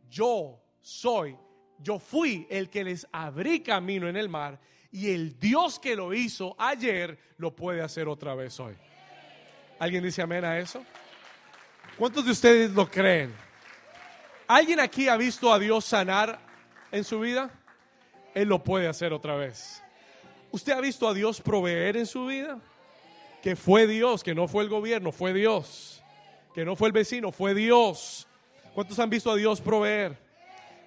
[0.10, 1.38] yo soy,
[1.80, 4.60] yo fui el que les abrí camino en el mar
[4.92, 8.76] y el Dios que lo hizo ayer lo puede hacer otra vez hoy.
[9.80, 10.84] ¿Alguien dice amén a eso?
[11.98, 13.34] ¿Cuántos de ustedes lo creen?
[14.46, 16.38] ¿Alguien aquí ha visto a Dios sanar
[16.92, 17.50] en su vida?
[18.36, 19.82] Él lo puede hacer otra vez.
[20.52, 22.60] ¿Usted ha visto a Dios proveer en su vida?
[23.42, 26.04] Que fue Dios, que no fue el gobierno, fue Dios.
[26.54, 28.28] Que no fue el vecino, fue Dios.
[28.74, 30.23] ¿Cuántos han visto a Dios proveer?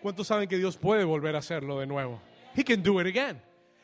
[0.03, 2.21] ¿Cuántos saben que Dios puede volver a hacerlo de nuevo?
[2.55, 3.41] He can do it again.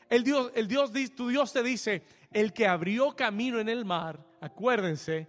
[0.09, 4.19] El Dios, el Dios, tu Dios te dice, el que abrió camino en el mar,
[4.41, 5.27] acuérdense,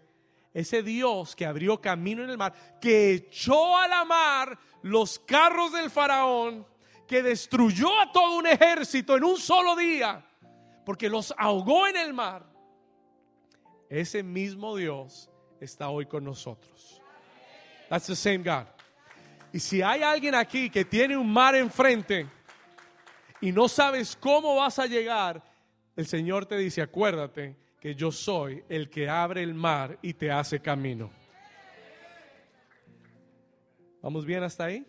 [0.54, 5.72] ese Dios que abrió camino en el mar, que echó a la mar los carros
[5.72, 6.66] del faraón,
[7.08, 10.26] que destruyó a todo un ejército en un solo día,
[10.86, 12.46] porque los ahogó en el mar,
[13.90, 17.02] ese mismo Dios está hoy con nosotros.
[17.90, 18.66] That's the same God.
[19.54, 22.26] Y si hay alguien aquí que tiene un mar enfrente
[23.40, 25.44] y no sabes cómo vas a llegar,
[25.96, 30.32] el Señor te dice, acuérdate que yo soy el que abre el mar y te
[30.32, 31.12] hace camino.
[34.02, 34.88] ¿Vamos bien hasta ahí?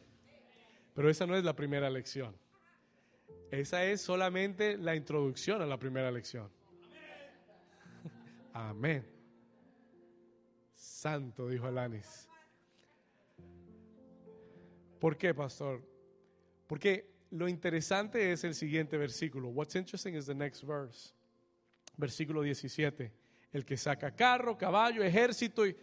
[0.95, 2.35] Pero esa no es la primera lección.
[3.51, 6.51] Esa es solamente la introducción a la primera lección.
[8.55, 9.07] Amén.
[10.75, 12.31] Santo, dijo Alanis.
[15.05, 15.83] ¿Por qué, pastor?
[16.67, 19.51] Porque lo interesante es el siguiente versículo.
[19.51, 21.13] What's interesting is the next verse.
[21.99, 23.13] Versículo 17.
[23.53, 25.77] El que saca carro, caballo, ejército y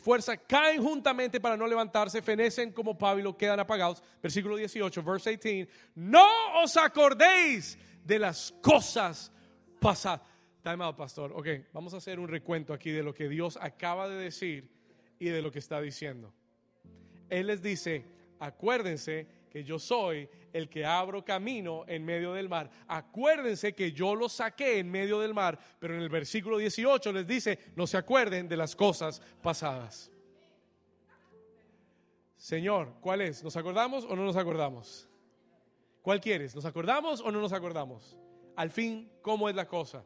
[0.00, 4.02] fuerza caen juntamente para no levantarse, fenecen como pábilo, quedan apagados.
[4.20, 5.70] Versículo 18, verse 18.
[5.94, 6.26] No
[6.60, 9.30] os acordéis de las cosas
[9.80, 10.26] pasadas.
[10.64, 11.32] Time out, pastor.
[11.32, 14.68] Ok, vamos a hacer un recuento aquí de lo que Dios acaba de decir
[15.20, 16.34] y de lo que está diciendo.
[17.30, 18.13] Él les dice,
[18.46, 22.70] acuérdense que yo soy el que abro camino en medio del mar.
[22.88, 27.26] Acuérdense que yo los saqué en medio del mar, pero en el versículo 18 les
[27.26, 30.10] dice, no se acuerden de las cosas pasadas.
[32.36, 33.42] Señor, ¿cuál es?
[33.42, 35.08] ¿Nos acordamos o no nos acordamos?
[36.02, 36.54] ¿Cuál quieres?
[36.54, 38.18] ¿Nos acordamos o no nos acordamos?
[38.56, 40.04] Al fin, ¿cómo es la cosa?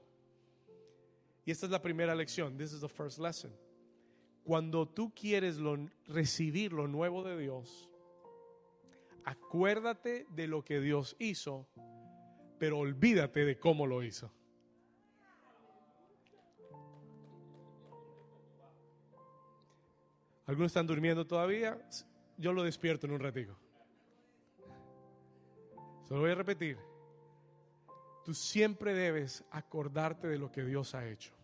[1.45, 2.57] Y esta es la primera lección.
[2.57, 3.51] This is the first lesson.
[4.45, 5.57] Cuando tú quieres
[6.07, 7.89] recibir lo nuevo de Dios,
[9.29, 11.69] acuérdate de lo que Dios hizo,
[12.59, 14.33] pero olvídate de cómo lo hizo.
[20.47, 21.79] ¿Algunos están durmiendo todavía?
[22.39, 23.59] Yo lo despierto en un ratito.
[26.07, 26.79] Solo voy a repetir.
[28.25, 31.35] Tú siempre debes acordarte de lo que Dios ha hecho.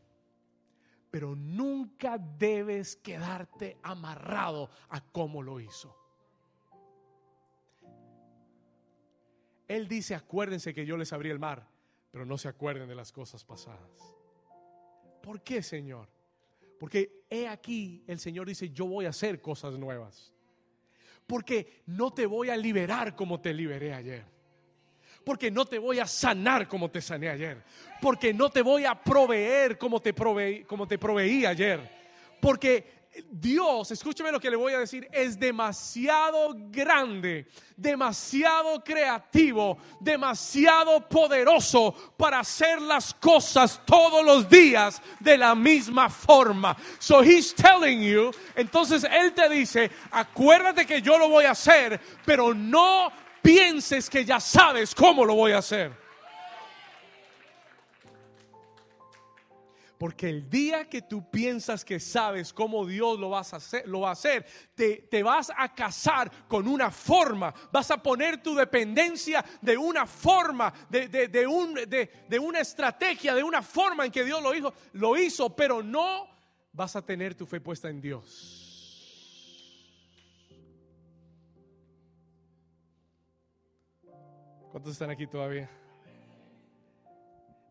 [1.10, 6.03] Pero nunca debes quedarte amarrado a cómo lo hizo.
[9.68, 11.66] Él dice, acuérdense que yo les abrí el mar,
[12.10, 14.16] pero no se acuerden de las cosas pasadas.
[15.22, 16.08] ¿Por qué, Señor?
[16.78, 20.32] Porque he aquí, el Señor dice, yo voy a hacer cosas nuevas.
[21.26, 24.24] Porque no te voy a liberar como te liberé ayer.
[25.24, 27.64] Porque no te voy a sanar como te sané ayer.
[28.02, 31.90] Porque no te voy a proveer como te proveí, como te proveí ayer.
[32.40, 37.46] Porque Dios, escúcheme lo que le voy a decir, es demasiado grande,
[37.76, 46.76] demasiado creativo, demasiado poderoso para hacer las cosas todos los días de la misma forma.
[46.98, 52.00] So he's telling you, entonces él te dice, acuérdate que yo lo voy a hacer,
[52.24, 53.12] pero no
[53.42, 56.03] pienses que ya sabes cómo lo voy a hacer.
[59.98, 64.00] Porque el día que tú piensas que sabes cómo Dios lo, vas a hacer, lo
[64.00, 68.54] va a hacer, te, te, vas a casar con una forma, vas a poner tu
[68.54, 74.24] dependencia de una forma, de, de, un, de, una estrategia, de una forma en que
[74.24, 76.28] Dios lo hizo, lo hizo, pero no
[76.72, 78.60] vas a tener tu fe puesta en Dios.
[84.72, 85.70] ¿Cuántos están aquí todavía?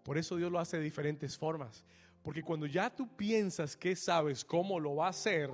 [0.03, 1.84] Por eso Dios lo hace de diferentes formas.
[2.24, 5.51] Porque cuando ya tú piensas que sabes cómo lo va a hacer,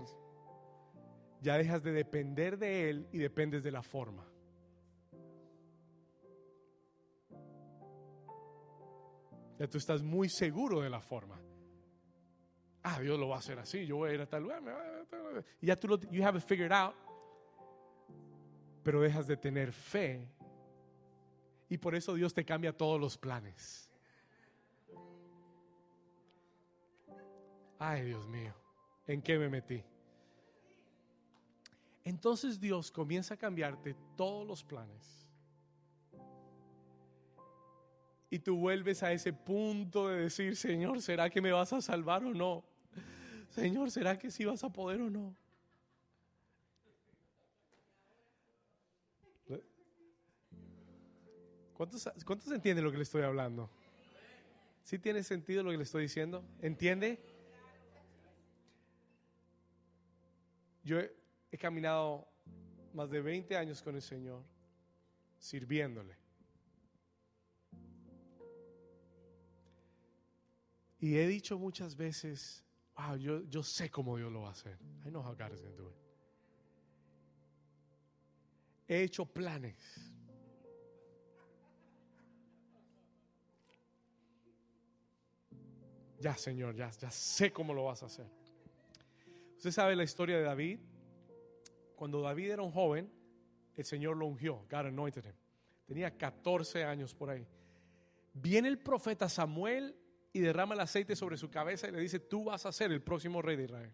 [1.41, 4.25] ya dejas de depender de Él y dependes de la forma.
[9.57, 11.41] Ya tú estás muy seguro de la forma.
[12.83, 14.61] Ah, Dios lo va a hacer así, yo voy a ir a tal lugar.
[15.59, 16.95] Y ya tú lo you have it figured out.
[18.83, 20.29] Pero dejas de tener fe.
[21.67, 23.88] Y por eso Dios te cambia todos los planes.
[27.81, 28.53] Ay, Dios mío,
[29.07, 29.81] ¿en qué me metí?
[32.03, 35.25] Entonces Dios comienza a cambiarte todos los planes.
[38.29, 42.23] Y tú vuelves a ese punto de decir, Señor, ¿será que me vas a salvar
[42.25, 42.65] o no?
[43.49, 45.35] Señor, ¿será que sí vas a poder o no?
[51.73, 53.69] ¿Cuántos, ¿Cuántos entienden lo que le estoy hablando?
[54.83, 56.43] ¿Sí tiene sentido lo que le estoy diciendo?
[56.61, 57.23] ¿Entiende?
[60.89, 60.97] Yo
[61.51, 62.27] he, caminado
[62.93, 64.43] más de 20 años con el Señor,
[65.37, 66.17] sirviéndole.
[70.99, 72.65] Y he dicho muchas veces,
[72.97, 74.79] wow, yo, yo sé cómo Dios lo va a hacer.
[75.05, 75.95] I know how God is going to do it.
[78.87, 79.77] He hecho planes.
[86.19, 88.38] Ya, Señor, ya, ya sé cómo lo vas a hacer.
[89.59, 90.79] Usted sabe la historia de David.
[91.97, 93.11] Cuando David era un joven,
[93.75, 94.65] el Señor lo ungió.
[94.71, 95.33] God anointed him.
[95.85, 97.45] Tenía 14 años por ahí.
[98.31, 99.97] Viene el profeta Samuel
[100.31, 103.01] y derrama el aceite sobre su cabeza y le dice, tú vas a ser el
[103.01, 103.93] próximo rey de Israel.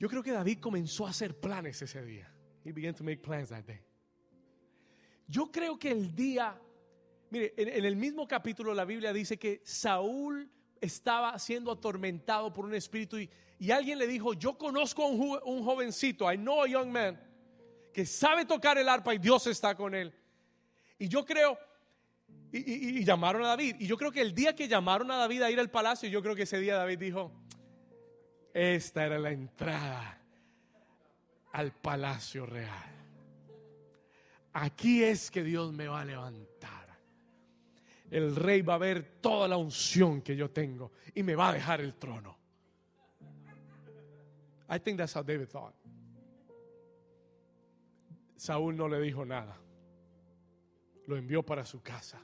[0.00, 2.28] Yo creo que David comenzó a hacer planes ese día.
[2.64, 3.82] He began to make plans that day.
[5.28, 6.60] Yo creo que el día,
[7.30, 10.50] mire, en, en el mismo capítulo la Biblia dice que Saúl
[10.84, 13.30] estaba siendo atormentado por un espíritu y,
[13.70, 17.18] alguien le dijo, yo conozco a un, jovencito, I know a young man,
[17.92, 20.12] que sabe tocar el arpa y Dios está con él.
[20.98, 21.58] Y yo creo,
[22.52, 25.42] y, y, llamaron a David, y yo creo que el día que llamaron a David
[25.42, 27.32] a ir al palacio, yo creo que ese día David dijo,
[28.52, 30.20] esta era la entrada
[31.52, 32.94] al palacio real.
[34.52, 36.83] Aquí es que Dios me va a levantar
[38.10, 41.52] el rey va a ver toda la unción que yo tengo y me va a
[41.52, 42.36] dejar el trono.
[44.68, 45.74] I think that's how David thought.
[48.36, 49.56] Saúl no le dijo nada.
[51.06, 52.20] Lo envió para su casa.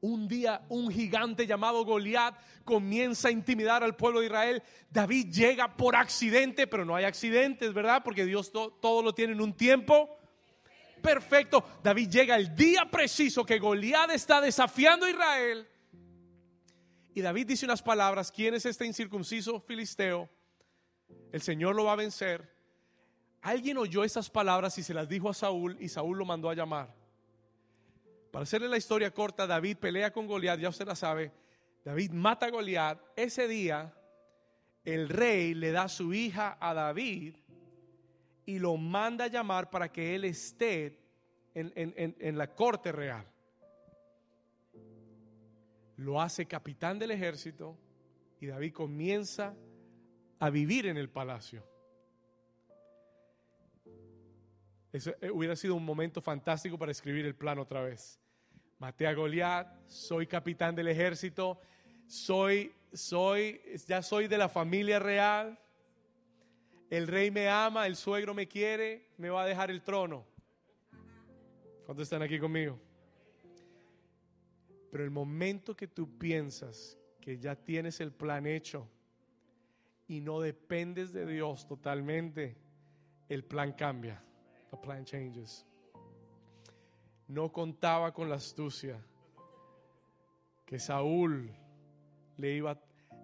[0.00, 4.62] un día un gigante llamado Goliat comienza a intimidar al pueblo de Israel.
[4.90, 8.02] David llega por accidente, pero no hay accidentes, ¿verdad?
[8.04, 10.16] Porque Dios todo lo tiene en un tiempo
[11.02, 11.64] perfecto.
[11.82, 15.68] David llega el día preciso que Goliat está desafiando a Israel.
[17.14, 20.28] Y David dice unas palabras, ¿quién es este incircunciso filisteo?
[21.32, 22.54] El Señor lo va a vencer.
[23.42, 26.54] Alguien oyó esas palabras y se las dijo a Saúl y Saúl lo mandó a
[26.54, 26.94] llamar.
[28.30, 31.32] Para hacerle la historia corta, David pelea con Goliat, ya usted la sabe.
[31.84, 33.00] David mata a Goliat.
[33.16, 33.94] Ese día,
[34.84, 37.36] el rey le da su hija a David
[38.46, 40.98] y lo manda a llamar para que él esté
[41.54, 43.26] en, la corte real.
[45.96, 47.76] Lo hace capitán del ejército
[48.40, 49.54] y David comienza
[50.38, 51.66] a vivir en el palacio.
[54.92, 58.18] Eso eh, hubiera sido un momento fantástico para escribir el plan otra vez
[58.78, 61.60] maté a Goliat, soy capitán del ejército,
[62.06, 65.58] soy, soy, ya soy de la familia real.
[66.90, 70.24] El rey me ama, el suegro me quiere, me va a dejar el trono.
[71.84, 72.78] ¿Cuántos están aquí conmigo?
[74.90, 78.88] Pero el momento que tú piensas que ya tienes el plan hecho
[80.06, 82.56] y no dependes de Dios totalmente,
[83.28, 84.22] el plan cambia.
[84.70, 85.66] The plan changes
[87.28, 89.00] no contaba con la astucia
[90.64, 91.50] que Saúl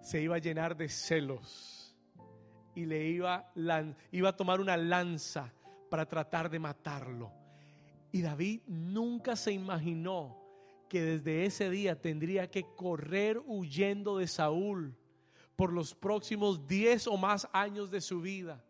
[0.01, 1.82] se iba a llenar de celos
[2.75, 3.51] y le iba,
[4.11, 5.51] iba a tomar una lanza
[5.89, 7.31] para tratar de matarlo.
[8.11, 10.37] Y David nunca se imaginó
[10.89, 14.95] que desde ese día tendría que correr huyendo de Saúl
[15.55, 18.63] por los próximos 10 o más años de su vida.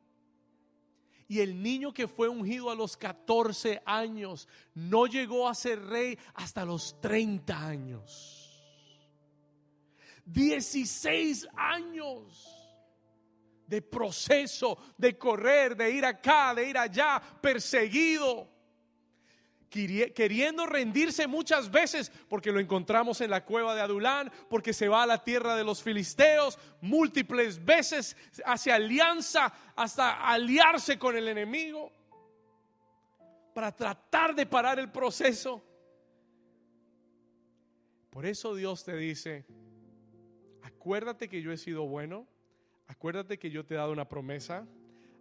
[1.27, 6.17] Y el niño que fue ungido a los 14 años no llegó a ser rey
[6.33, 8.49] hasta los 30 años.
[10.25, 12.62] 16 años
[13.67, 18.53] de proceso, de correr, de ir acá, de ir allá, perseguido
[20.13, 25.03] queriendo rendirse muchas veces porque lo encontramos en la cueva de Adulán, porque se va
[25.03, 31.91] a la tierra de los filisteos, múltiples veces hace alianza hasta aliarse con el enemigo
[33.55, 35.63] para tratar de parar el proceso.
[38.11, 39.43] Por eso Dios te dice,
[40.61, 42.27] acuérdate que yo he sido bueno,
[42.93, 44.65] acuérdate que yo te he dado una promesa,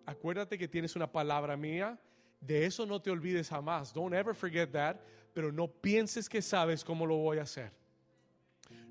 [0.07, 1.99] acuérdate que tienes una palabra mía
[2.43, 3.93] de eso no te olvides jamás.
[3.93, 4.97] Don't ever forget that.
[5.33, 7.73] Pero no pienses que sabes cómo lo voy a hacer.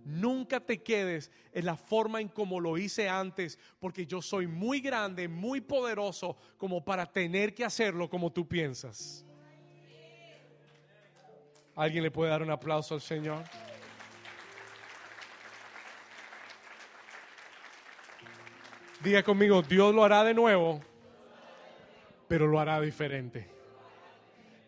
[0.04, 4.80] Nunca te quedes en la forma en como lo hice antes, porque yo soy muy
[4.80, 9.24] grande, muy poderoso como para tener que hacerlo como tú piensas.
[11.76, 13.44] ¿Alguien le puede dar un aplauso al Señor?
[19.04, 20.82] Diga conmigo, Dios lo hará de nuevo
[22.32, 23.46] pero lo hará diferente.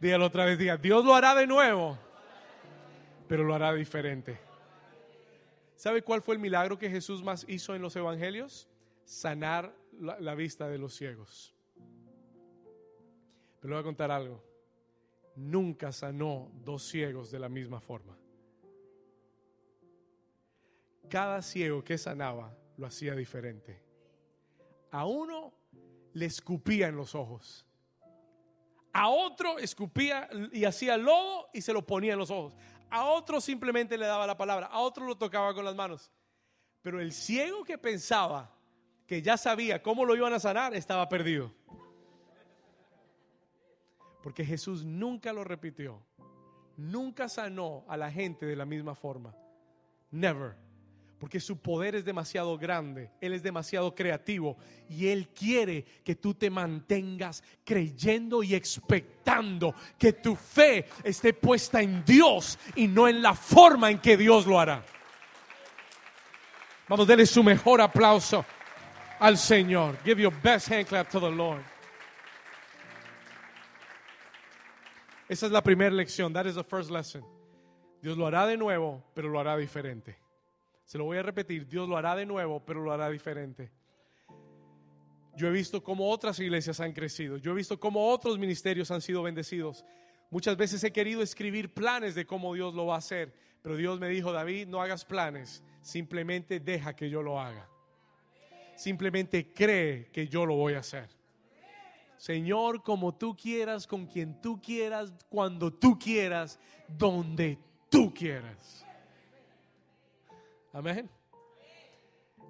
[0.01, 1.97] Dígalo otra vez, diga, Dios lo hará de nuevo,
[3.25, 4.37] pero lo hará diferente.
[5.77, 8.67] ¿Sabe cuál fue el milagro que Jesús más hizo en los evangelios?
[9.05, 11.55] Sanar la, vista de los ciegos.
[13.61, 14.43] Pero le voy a contar algo.
[15.37, 18.17] Nunca sanó dos ciegos de la misma forma.
[21.09, 23.92] Cada ciego que sanaba lo hacía diferente.
[24.93, 25.51] A uno
[26.13, 27.65] le escupía en los ojos.
[28.93, 32.55] A otro escupía y hacía lodo y se lo ponía en los ojos.
[32.91, 34.67] A otro simplemente le daba la palabra.
[34.67, 36.11] A otro lo tocaba con las manos.
[36.83, 38.55] Pero el ciego que pensaba
[39.07, 41.51] que ya sabía cómo lo iban a sanar estaba perdido.
[44.21, 46.05] Porque Jesús nunca lo repitió.
[46.77, 49.35] Nunca sanó a la gente de la misma forma.
[50.11, 50.62] Never
[51.23, 54.57] porque su poder es demasiado grande, Él es demasiado creativo
[54.89, 61.81] y Él quiere que tú te mantengas creyendo y expectando que tu fe esté puesta
[61.81, 64.83] en Dios y no en la forma en que Dios lo hará.
[66.89, 68.43] Vamos, denle su mejor aplauso
[69.17, 69.97] al Señor.
[70.03, 71.63] Give your best hand clap to the Lord.
[75.29, 76.33] Esa es la primera lección.
[76.33, 77.23] That is the first lesson.
[78.01, 80.22] Dios lo hará de nuevo, pero lo hará diferente.
[80.85, 83.71] Se lo voy a repetir, Dios lo hará de nuevo, pero lo hará diferente.
[85.35, 89.01] Yo he visto cómo otras iglesias han crecido, yo he visto cómo otros ministerios han
[89.01, 89.83] sido bendecidos.
[90.29, 93.99] Muchas veces he querido escribir planes de cómo Dios lo va a hacer, pero Dios
[93.99, 97.67] me dijo, David, no hagas planes, simplemente deja que yo lo haga.
[98.75, 101.09] Simplemente cree que yo lo voy a hacer.
[102.17, 107.57] Señor, como tú quieras, con quien tú quieras, cuando tú quieras, donde
[107.89, 108.82] tú quieras.
[110.73, 111.09] Amén.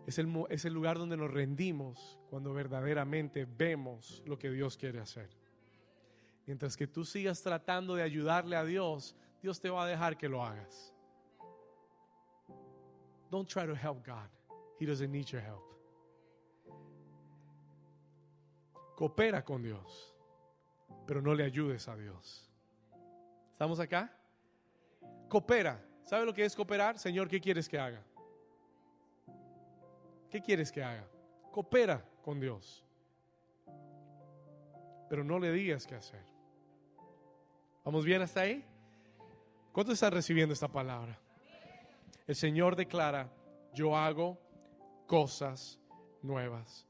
[0.08, 5.00] Es el, es el lugar donde nos rendimos cuando verdaderamente vemos lo que Dios quiere
[5.00, 5.30] hacer.
[6.46, 10.28] Mientras que tú sigas tratando de ayudarle a Dios, Dios te va a dejar que
[10.28, 10.94] lo hagas.
[13.30, 14.30] Don't try to help God.
[14.80, 15.64] He doesn't need your help.
[18.96, 20.16] Coopera con Dios,
[21.08, 22.50] pero no le ayudes a Dios.
[23.52, 24.16] ¿Estamos acá?
[25.30, 25.84] Coopera.
[26.06, 27.00] ¿Sabe lo que es cooperar?
[27.00, 28.04] Señor, ¿qué quieres que haga?
[30.34, 31.08] ¿Qué quieres que haga?
[31.52, 32.84] Coopera con Dios.
[35.08, 36.26] Pero no le digas qué hacer.
[37.86, 38.66] ¿Vamos bien hasta ahí?
[39.72, 41.20] ¿Cuántos están recibiendo esta palabra?
[42.26, 43.32] El Señor declara,
[43.76, 44.40] yo hago
[45.06, 45.80] cosas
[46.24, 46.88] nuevas.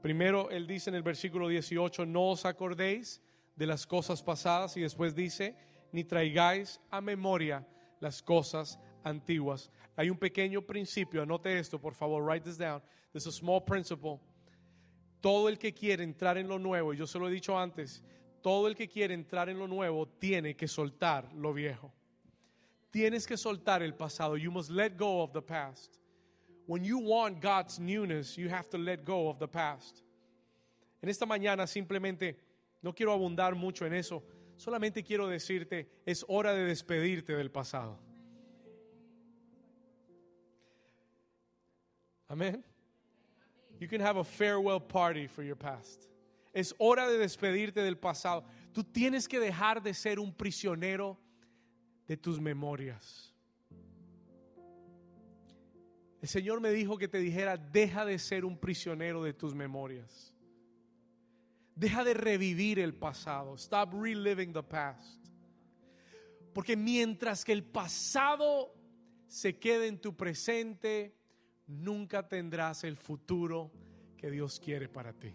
[0.00, 3.20] Primero, Él dice en el versículo 18, no os acordéis
[3.56, 5.54] de las cosas pasadas y después dice,
[5.92, 7.68] ni traigáis a memoria
[8.00, 9.70] las cosas antiguas.
[9.96, 12.82] Hay un pequeño principio, anote esto, por favor, write this down.
[13.12, 14.20] There's a small principle.
[15.20, 18.02] Todo el que quiere entrar en lo nuevo, y yo se lo he dicho antes,
[18.42, 21.92] todo el que quiere entrar en lo nuevo tiene que soltar lo viejo.
[22.90, 24.36] Tienes que soltar el pasado.
[24.36, 25.98] You must let go of the past.
[26.66, 30.02] When you want God's newness, you have to let go of the past.
[31.02, 32.36] En esta mañana simplemente
[32.82, 34.22] no quiero abundar mucho en eso.
[34.56, 38.05] Solamente quiero decirte, es hora de despedirte del pasado.
[42.28, 42.64] Amén.
[43.78, 46.08] You can have a farewell party for your past.
[46.52, 48.44] Es hora de despedirte del pasado.
[48.72, 51.18] Tú tienes que dejar de ser un prisionero
[52.06, 53.34] de tus memorias.
[56.22, 60.32] El Señor me dijo que te dijera, deja de ser un prisionero de tus memorias.
[61.74, 63.54] Deja de revivir el pasado.
[63.56, 65.24] Stop reliving the past.
[66.54, 68.74] Porque mientras que el pasado
[69.26, 71.14] se quede en tu presente,
[71.66, 73.70] nunca tendrás el futuro
[74.16, 75.34] que Dios quiere para ti.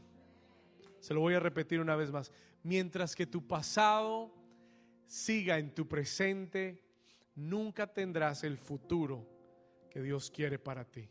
[0.99, 2.31] Se lo voy a repetir una vez más.
[2.63, 4.33] Mientras que tu pasado
[5.05, 6.83] siga en tu presente,
[7.35, 9.27] nunca tendrás el futuro
[9.89, 11.09] que Dios quiere para ti.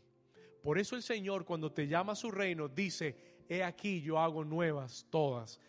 [0.63, 4.43] Por eso el Señor cuando te llama a su reino dice, he aquí yo hago
[4.43, 5.59] nuevas todas.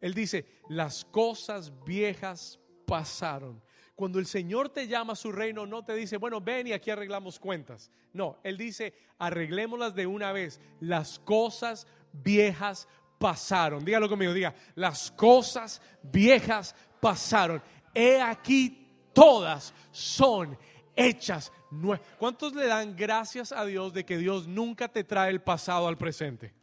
[0.00, 3.62] Él dice, las cosas viejas pasaron.
[4.00, 6.90] Cuando el Señor te llama a su reino, no te dice, bueno, ven y aquí
[6.90, 7.90] arreglamos cuentas.
[8.14, 10.58] No, Él dice, arreglémoslas de una vez.
[10.80, 12.88] Las cosas viejas
[13.18, 13.84] pasaron.
[13.84, 17.62] Dígalo conmigo, diga, las cosas viejas pasaron.
[17.94, 20.56] He aquí todas son
[20.96, 22.00] hechas nuevas.
[22.18, 25.98] ¿Cuántos le dan gracias a Dios de que Dios nunca te trae el pasado al
[25.98, 26.54] presente?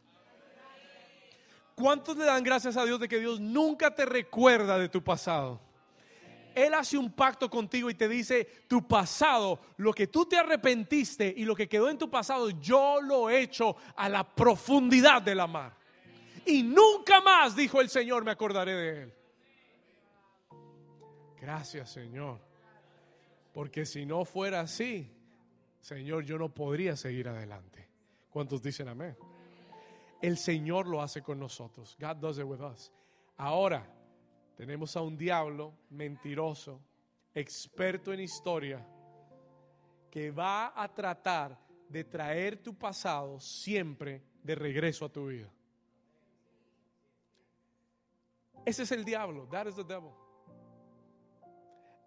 [1.76, 5.67] ¿Cuántos le dan gracias a Dios de que Dios nunca te recuerda de tu pasado?
[6.66, 11.32] Él hace un pacto contigo y te dice, tu pasado, lo que tú te arrepentiste
[11.36, 15.34] y lo que quedó en tu pasado, yo lo he hecho a la profundidad de
[15.34, 15.76] la mar.
[16.44, 19.14] Y nunca más, dijo el Señor, me acordaré de él.
[21.40, 22.40] Gracias, Señor.
[23.52, 25.10] Porque si no fuera así,
[25.80, 27.88] Señor, yo no podría seguir adelante.
[28.30, 29.16] ¿Cuántos dicen amén?
[30.20, 31.96] El Señor lo hace con nosotros.
[32.00, 32.92] God does it with us.
[33.36, 33.86] Ahora,
[34.58, 36.82] tenemos a un diablo mentiroso,
[37.32, 38.84] experto en historia,
[40.10, 41.56] que va a tratar
[41.88, 45.48] de traer tu pasado siempre de regreso a tu vida.
[48.64, 49.46] Ese es el diablo.
[49.46, 50.10] That is the devil.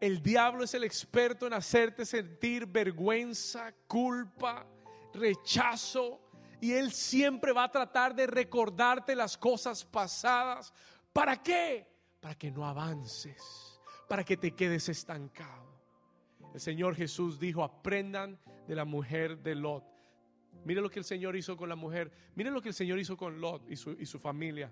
[0.01, 4.67] El diablo es el experto en hacerte sentir vergüenza, culpa,
[5.13, 6.21] rechazo.
[6.59, 10.73] Y él siempre va a tratar de recordarte las cosas pasadas.
[11.13, 11.90] ¿Para qué?
[12.21, 15.81] Para que no avances, para que te quedes estancado.
[16.53, 19.83] El Señor Jesús dijo, aprendan de la mujer de Lot.
[20.63, 22.11] Mire lo que el Señor hizo con la mujer.
[22.35, 24.71] Mire lo que el Señor hizo con Lot y su, y su familia.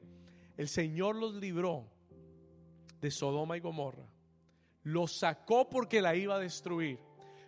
[0.55, 1.89] El Señor los libró
[3.01, 4.07] de Sodoma y Gomorra.
[4.83, 6.99] Los sacó porque la iba a destruir,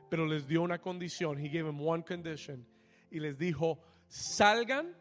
[0.10, 1.40] pero les dio una condición.
[1.40, 4.96] Y les dijo, salgan,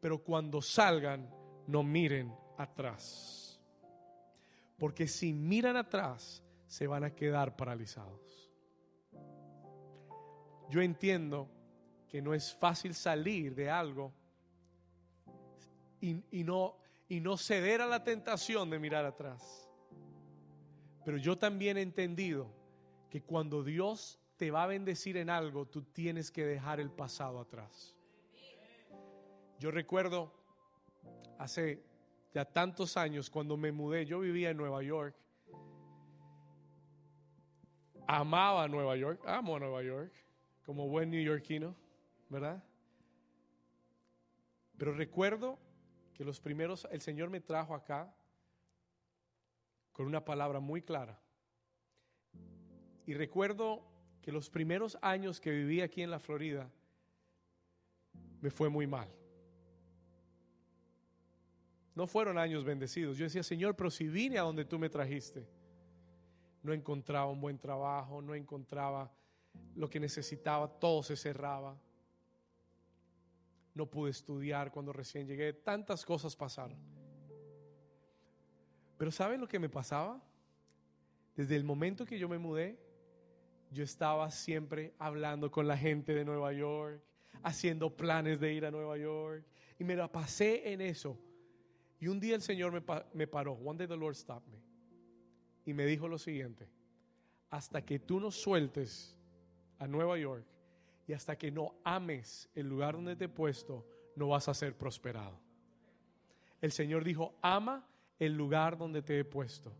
[0.00, 1.30] pero cuando salgan,
[1.66, 3.45] no miren atrás.
[4.78, 8.50] Porque si miran atrás, se van a quedar paralizados.
[10.68, 11.48] Yo entiendo
[12.08, 14.12] que no es fácil salir de algo
[16.00, 16.76] y, no,
[17.08, 19.68] y no ceder a la tentación de mirar atrás.
[21.04, 22.52] Pero yo también he entendido
[23.10, 27.40] que cuando Dios te va a bendecir en algo, tú tienes que dejar el pasado
[27.40, 27.94] atrás.
[29.58, 30.32] Yo recuerdo
[31.38, 31.82] hace
[32.36, 35.16] ya tantos años cuando me mudé, yo vivía en Nueva York.
[38.06, 40.12] Amaba Nueva York, amo a Nueva York.
[40.62, 41.74] como buen neoyorquino,
[42.28, 42.62] ¿verdad?
[44.76, 45.58] Pero recuerdo
[46.12, 48.14] que los primeros, el Señor me trajo acá
[49.92, 51.18] con una palabra muy clara.
[53.06, 53.82] Y recuerdo
[54.20, 56.70] que los primeros años que viví aquí en la Florida
[58.42, 59.15] me fue muy mal.
[61.96, 63.16] No fueron años bendecidos.
[63.16, 65.48] Yo decía, Señor, pero si vine a donde tú me trajiste,
[66.62, 69.10] no encontraba un buen trabajo, no encontraba
[69.74, 71.80] lo que necesitaba, todo se cerraba.
[73.74, 76.78] No pude estudiar cuando recién llegué, tantas cosas pasaron.
[78.98, 80.22] Pero ¿saben lo que me pasaba?
[81.34, 82.78] Desde el momento que yo me mudé,
[83.70, 87.02] yo estaba siempre hablando con la gente de Nueva York,
[87.42, 89.46] haciendo planes de ir a Nueva York,
[89.78, 91.18] y me la pasé en eso.
[91.98, 93.52] Y un día el Señor me, paró.
[93.54, 94.60] One day the Lord stopped me.
[95.64, 96.68] Y me dijo lo siguiente.
[97.50, 99.16] Hasta que tú no sueltes
[99.78, 100.44] a Nueva York
[101.06, 103.86] y hasta que no ames el lugar donde te he puesto,
[104.16, 105.40] no vas a ser prosperado.
[106.60, 107.86] El Señor dijo, ama
[108.18, 109.72] el lugar donde te he puesto.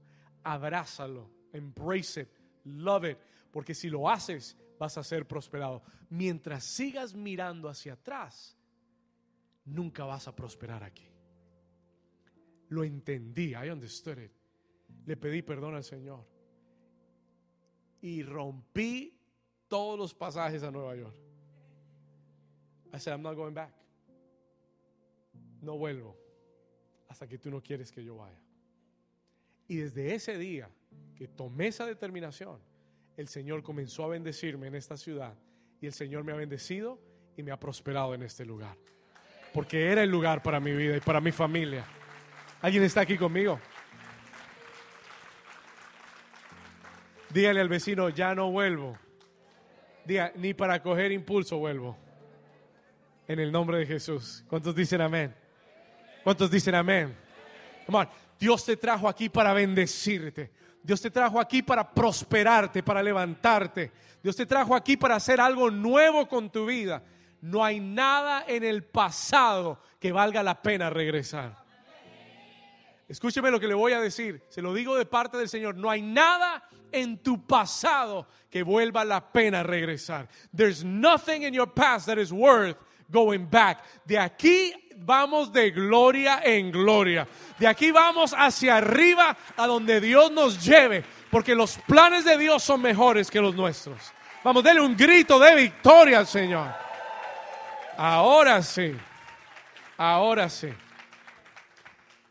[0.42, 2.28] Abrázalo, embrace it,
[2.64, 3.18] love it,
[3.50, 5.82] porque si lo haces, vas a ser prosperado.
[6.10, 8.56] Mientras sigas mirando hacia atrás,
[9.64, 11.15] nunca vas a prosperar aquí.
[12.68, 14.32] Lo entendí, I understood it.
[15.06, 16.24] Le pedí perdón al Señor.
[18.00, 19.18] Y rompí
[19.68, 21.16] todos los pasajes a Nueva York.
[22.92, 23.72] I said, I'm not going back.
[25.60, 26.16] No vuelvo
[27.08, 28.40] hasta que tú no quieres que yo vaya.
[29.68, 30.70] Y desde ese día
[31.14, 32.60] que tomé esa determinación,
[33.16, 35.34] el Señor comenzó a bendecirme en esta ciudad.
[35.80, 37.00] Y el Señor me ha bendecido
[37.36, 38.76] y me ha prosperado en este lugar.
[39.52, 41.86] Porque era el lugar para mi vida y para mi familia.
[42.62, 43.60] ¿Alguien está aquí conmigo?
[47.30, 48.96] Dígale al vecino, ya no vuelvo.
[50.04, 51.96] Diga, ni para coger impulso vuelvo.
[53.28, 54.44] En el nombre de Jesús.
[54.48, 55.34] ¿Cuántos dicen amén?
[56.24, 57.16] ¿Cuántos dicen amén?
[57.84, 60.52] Come Dios te trajo aquí para bendecirte.
[60.82, 63.90] Dios te trajo aquí para prosperarte, para levantarte.
[64.22, 67.02] Dios te trajo aquí para hacer algo nuevo con tu vida.
[67.40, 71.65] No hay nada en el pasado que valga la pena regresar.
[73.08, 74.42] Escúcheme lo que le voy a decir.
[74.48, 75.76] Se lo digo de parte del Señor.
[75.76, 80.28] No hay nada en tu pasado que vuelva la pena regresar.
[80.54, 82.76] There's nothing in your past that is worth
[83.08, 83.84] going back.
[84.04, 87.28] De aquí vamos de gloria en gloria.
[87.58, 91.04] De aquí vamos hacia arriba a donde Dios nos lleve.
[91.30, 93.98] Porque los planes de Dios son mejores que los nuestros.
[94.42, 96.68] Vamos, denle un grito de victoria al Señor.
[97.96, 98.96] Ahora sí.
[99.96, 100.68] Ahora sí.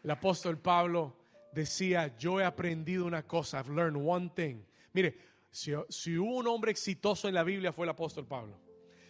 [0.05, 1.15] El apóstol Pablo
[1.51, 4.63] decía, yo he aprendido una cosa, I've learned one thing.
[4.93, 5.17] Mire,
[5.49, 8.55] si, hubo un hombre exitoso en la Biblia fue el apóstol Pablo.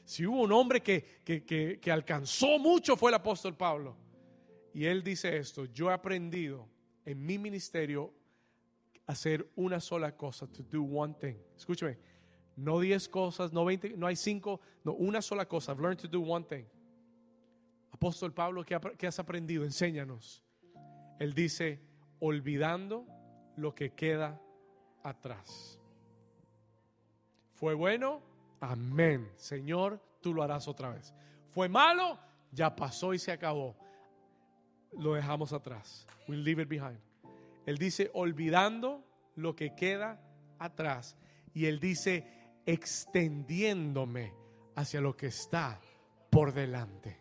[0.05, 3.97] Si hubo un hombre que, que, alcanzó mucho fue el apóstol Pablo.
[4.73, 6.65] Y él dice esto, yo he aprendido
[7.03, 8.13] en mi ministerio
[9.05, 11.35] hacer una sola cosa, to do one thing.
[11.57, 11.97] Escúcheme,
[12.55, 15.73] no diez cosas, no veinte, no hay cinco, no, una sola cosa.
[15.73, 16.63] I've learned to do one thing.
[17.91, 19.65] Apóstol Pablo, ¿qué, qué has aprendido?
[19.65, 20.44] Enséñanos.
[21.19, 21.79] Él dice,
[22.19, 23.05] olvidando
[23.55, 24.41] lo que queda
[25.03, 25.79] atrás.
[27.53, 28.21] ¿Fue bueno?
[28.59, 29.31] Amén.
[29.35, 31.13] Señor, tú lo harás otra vez.
[31.49, 32.19] ¿Fue malo?
[32.51, 33.77] Ya pasó y se acabó.
[34.91, 36.05] Lo dejamos atrás.
[36.27, 36.99] We'll leave it behind.
[37.65, 39.03] Él dice, olvidando
[39.35, 40.21] lo que queda
[40.59, 41.17] atrás.
[41.53, 42.27] Y él dice,
[42.65, 44.33] extendiéndome
[44.75, 45.79] hacia lo que está
[46.29, 47.17] por delante.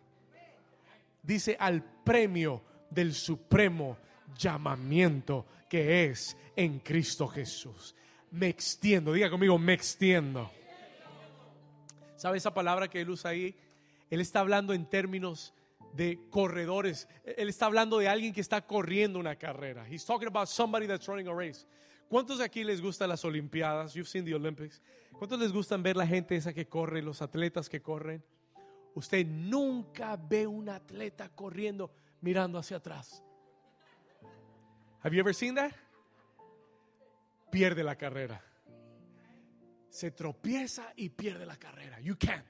[1.23, 3.97] Dice al premio del supremo
[4.37, 7.95] llamamiento que es en Cristo Jesús.
[8.31, 10.51] Me extiendo, diga conmigo, me extiendo.
[12.15, 13.55] ¿Sabe esa palabra que él usa ahí?
[14.09, 15.53] Él está hablando en términos
[15.93, 17.07] de corredores.
[17.23, 19.87] Él está hablando de alguien que está corriendo una carrera.
[19.89, 21.65] He's talking about somebody that's running a race.
[22.09, 23.93] ¿Cuántos de aquí les gustan las Olimpiadas?
[23.93, 24.81] You've seen the Olympics.
[25.17, 28.23] ¿Cuántos les gustan ver la gente esa que corre, los atletas que corren?
[28.93, 31.91] Usted nunca ve un atleta corriendo
[32.25, 33.23] mirando hacia atrás.
[35.03, 35.71] Have you ever seen that?
[37.51, 38.41] Pierde la carrera.
[39.89, 41.99] Se tropieza y pierde la carrera.
[41.99, 42.43] You can't.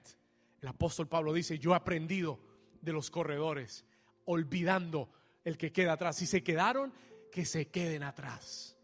[0.61, 2.39] El apóstol Pablo dice, yo he aprendido
[2.81, 3.83] de los corredores,
[4.23, 5.09] olvidando
[5.43, 6.15] el que queda atrás.
[6.15, 6.93] Si se quedaron,
[7.29, 8.77] que se queden atrás.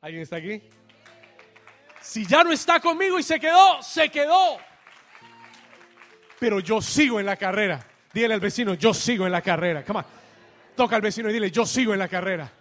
[0.00, 0.62] ¿Alguien está aquí?
[2.00, 4.56] Si ya no está conmigo y se quedó, se quedó.
[6.40, 7.86] Pero yo sigo en la carrera.
[8.18, 9.84] Dile al vecino, yo sigo en la carrera.
[9.84, 10.04] Come on.
[10.74, 12.52] Toca al vecino y dile, yo sigo en la carrera.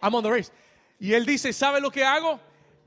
[0.00, 0.52] I'm on the race.
[1.00, 2.38] Y él dice, ¿sabe lo que hago?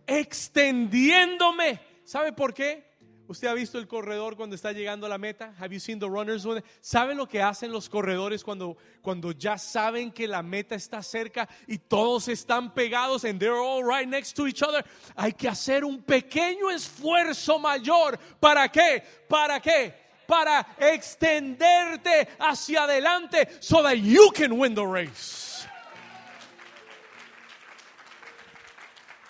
[0.08, 1.82] Extendiéndome.
[2.06, 2.94] ¿Sabe por qué?
[3.28, 5.54] ¿Usted ha visto el corredor cuando está llegando a la meta?
[5.60, 6.48] Have you seen the runners?
[6.80, 11.50] ¿Saben lo que hacen los corredores cuando, cuando ya saben que la meta está cerca
[11.68, 14.86] y todos están pegados and they're all right next to each other?
[15.18, 18.18] Hay que hacer un pequeño esfuerzo mayor.
[18.40, 19.04] ¿Para qué?
[19.28, 20.03] ¿Para qué?
[20.28, 25.68] Para extenderte hacia adelante so that you can win the race.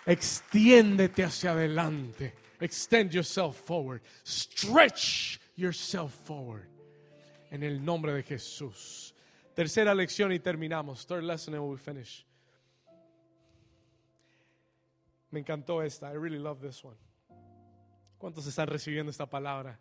[0.06, 2.34] Extiéndete hacia adelante.
[2.60, 4.02] Extend yourself forward.
[4.24, 6.68] Stretch yourself forward.
[7.52, 9.14] En el nombre de Jesús.
[9.56, 11.06] Tercera lección y terminamos.
[11.06, 12.26] Third lesson and we finish.
[15.32, 16.08] Me encantó esta.
[16.08, 16.98] I really love this one.
[18.18, 19.78] ¿Cuántos están recibiendo esta palabra?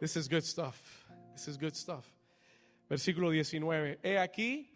[0.00, 1.04] This is good stuff.
[1.34, 2.06] This is good stuff.
[2.88, 3.98] Versículo 19.
[4.02, 4.66] He aquí,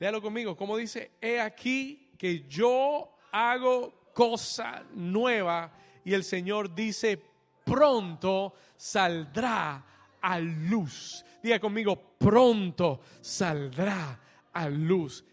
[0.00, 1.12] léalo conmigo, ¿cómo dice?
[1.20, 5.72] He aquí que yo hago cosa nueva
[6.04, 7.22] y el Señor dice,
[7.64, 9.84] pronto saldrá
[10.20, 11.24] a luz.
[11.40, 14.20] Diga conmigo, pronto saldrá
[14.52, 15.24] a luz.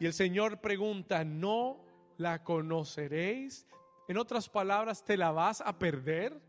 [0.00, 1.84] Y el Señor pregunta, ¿no
[2.18, 3.64] la conoceréis?
[4.08, 6.45] En otras palabras, ¿te la vas a perder?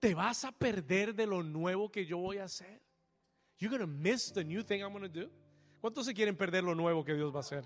[0.00, 2.80] ¿Te vas a perder de lo nuevo que yo voy a hacer?
[3.58, 5.28] You're going to miss the new thing I'm going to do.
[5.80, 7.64] ¿Cuántos se quieren perder lo nuevo que Dios va a hacer?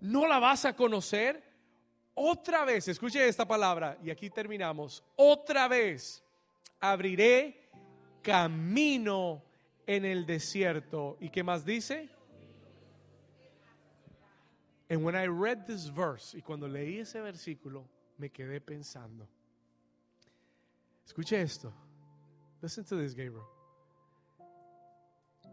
[0.00, 1.42] ¿No la vas a conocer?
[2.14, 5.02] Otra vez, escuche esta palabra y aquí terminamos.
[5.16, 6.22] Otra vez
[6.80, 7.70] abriré
[8.22, 9.42] camino
[9.86, 11.16] en el desierto.
[11.20, 12.08] ¿Y qué más dice?
[14.88, 19.28] And when I read this verse, y cuando leí ese versículo, me quedé pensando.
[21.06, 21.72] Escuche esto.
[22.60, 23.44] Listen to this, Gabriel.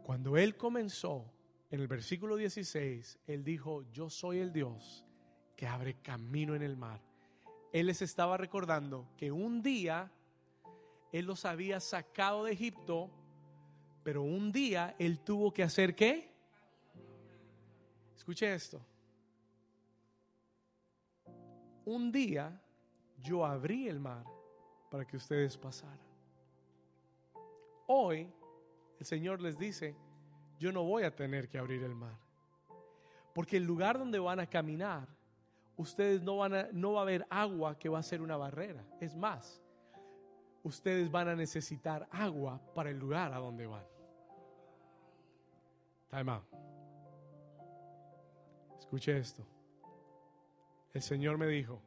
[0.03, 1.31] Cuando él comenzó,
[1.69, 5.05] en el versículo 16, él dijo, yo soy el Dios
[5.55, 7.01] que abre camino en el mar.
[7.71, 10.11] Él les estaba recordando que un día
[11.11, 13.11] Él los había sacado de Egipto,
[14.03, 16.31] pero un día Él tuvo que hacer qué?
[18.15, 18.81] Escuche esto.
[21.85, 22.59] Un día
[23.21, 24.25] yo abrí el mar
[24.93, 25.97] para que ustedes pasaran.
[27.87, 28.31] Hoy
[28.99, 29.95] el Señor les dice,
[30.59, 32.15] yo no voy a tener que abrir el mar.
[33.33, 35.07] Porque el lugar donde van a caminar
[35.77, 38.85] ustedes no van a, no va a haber agua que va a ser una barrera.
[38.99, 39.59] Es más,
[40.61, 43.87] ustedes van a necesitar agua para el lugar a donde van.
[46.11, 46.39] Time.
[48.77, 49.43] Escuche esto.
[50.93, 51.81] El Señor me dijo,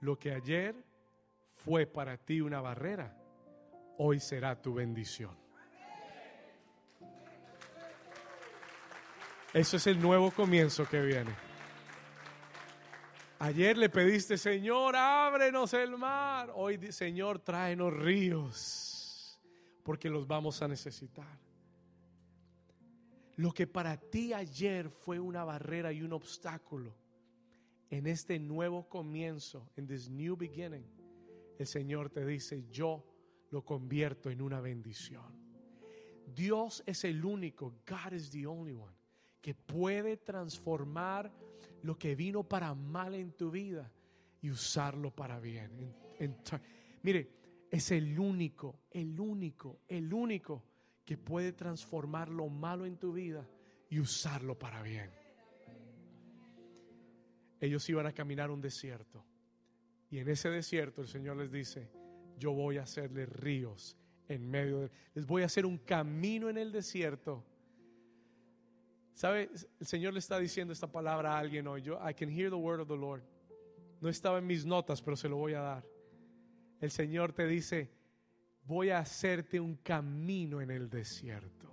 [0.00, 0.87] lo que ayer
[1.58, 3.14] fue para ti una barrera,
[3.98, 5.36] hoy será tu bendición.
[9.52, 11.34] Eso es el nuevo comienzo que viene.
[13.40, 16.52] Ayer le pediste, Señor, ábrenos el mar.
[16.54, 19.40] Hoy, Señor, tráenos ríos,
[19.82, 21.38] porque los vamos a necesitar.
[23.36, 26.94] Lo que para ti ayer fue una barrera y un obstáculo,
[27.90, 30.84] en este nuevo comienzo, en this new beginning,
[31.58, 33.04] el Señor te dice, yo
[33.50, 35.36] lo convierto en una bendición.
[36.26, 38.94] Dios es el único, God is the only one,
[39.40, 41.32] que puede transformar
[41.82, 43.90] lo que vino para mal en tu vida
[44.40, 45.94] y usarlo para bien.
[47.02, 47.30] mire,
[47.70, 50.62] es el único, el único, el único
[51.04, 53.48] que puede transformar lo malo en tu vida
[53.88, 55.10] y usarlo para bien.
[57.60, 59.24] Ellos iban a caminar un desierto
[60.10, 61.90] y en ese desierto el Señor les dice,
[62.38, 63.96] yo voy a hacerles ríos
[64.28, 64.90] en medio de...
[65.14, 67.44] Les voy a hacer un camino en el desierto
[69.18, 69.50] ¿Sabe?
[69.80, 71.82] El Señor le está diciendo esta palabra a alguien hoy.
[71.82, 73.20] Yo, I can hear the word of the Lord.
[74.00, 75.84] No estaba en mis notas, pero se lo voy a dar.
[76.80, 77.90] El Señor te dice,
[78.62, 81.68] voy a hacerte un camino en el desierto.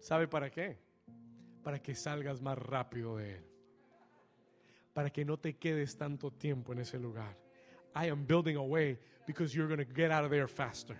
[0.00, 0.78] ¿Sabe para qué?
[1.62, 3.51] Para que salgas más rápido de él.
[4.94, 7.36] Para que no te quedes tanto tiempo en ese lugar.
[7.94, 10.96] I am building a way because you're going to get out of there faster.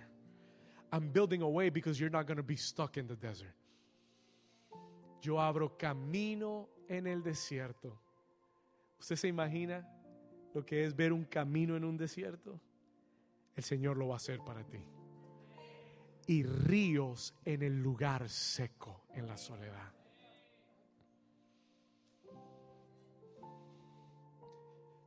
[0.91, 3.55] I'm building a way because you're not going to be stuck in the desert.
[5.21, 7.97] Yo abro camino en el desierto.
[8.99, 9.87] ¿Usted se imagina
[10.53, 12.59] lo que es ver un camino en un desierto?
[13.55, 14.83] El Señor lo va a hacer para ti.
[16.27, 19.91] Y ríos en el lugar seco, en la soledad.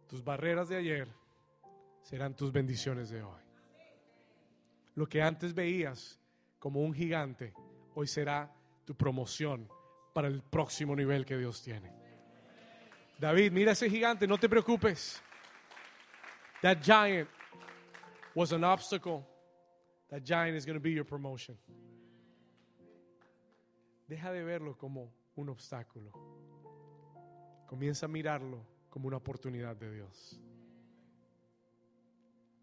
[0.08, 1.08] Tus barreras de ayer
[2.02, 3.42] serán tus bendiciones de hoy.
[4.94, 6.18] Lo que antes veías
[6.58, 7.52] como un gigante,
[7.94, 8.50] hoy será
[8.84, 9.68] tu promoción
[10.14, 11.92] para el próximo nivel que Dios tiene.
[13.18, 15.22] David, mira ese gigante, no te preocupes.
[16.62, 17.28] that giant
[18.34, 19.26] was an obstacle,
[20.10, 21.56] that giant is going to be your promotion.
[24.08, 26.12] Deja de verlo como un obstáculo.
[27.68, 28.64] Comienza a mirarlo
[28.96, 30.40] como una oportunidad de Dios.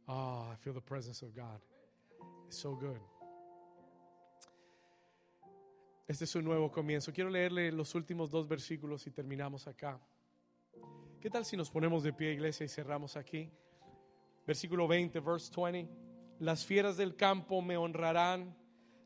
[0.08, 1.62] Ah, I feel the presence of God.
[2.48, 2.98] It's so good.
[6.08, 7.14] Este es un nuevo comienzo.
[7.14, 10.02] Quiero leerle los últimos dos versículos y terminamos acá.
[11.22, 13.52] ¿Qué tal si nos ponemos de pie, iglesia, y cerramos aquí?
[14.48, 15.88] Versículo 20, verse 20.
[16.40, 18.58] Las fieras del campo me honrarán,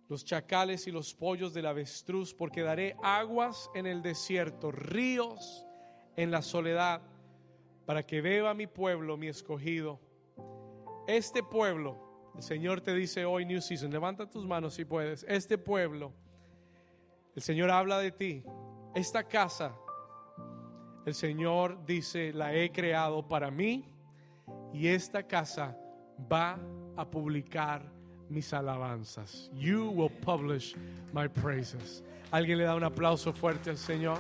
[0.08, 5.66] los chacales y los pollos del avestruz, porque daré aguas en el desierto, ríos
[6.16, 7.02] en la soledad,
[7.88, 9.98] para que beba mi pueblo, mi escogido.
[11.08, 11.96] Este pueblo,
[12.36, 15.26] el Señor te dice hoy, New Season, levanta tus manos si puedes.
[15.26, 16.12] Este pueblo,
[17.34, 18.44] el Señor habla de ti.
[18.94, 19.74] Esta casa,
[21.06, 23.86] el Señor dice, la he creado para mí
[24.74, 25.78] y esta casa
[26.30, 26.60] va
[26.98, 27.90] a publicar
[28.28, 29.50] mis alabanzas.
[29.54, 30.76] You will publish
[31.14, 32.04] my praises.
[32.32, 34.18] Alguien le da un aplauso fuerte al Señor.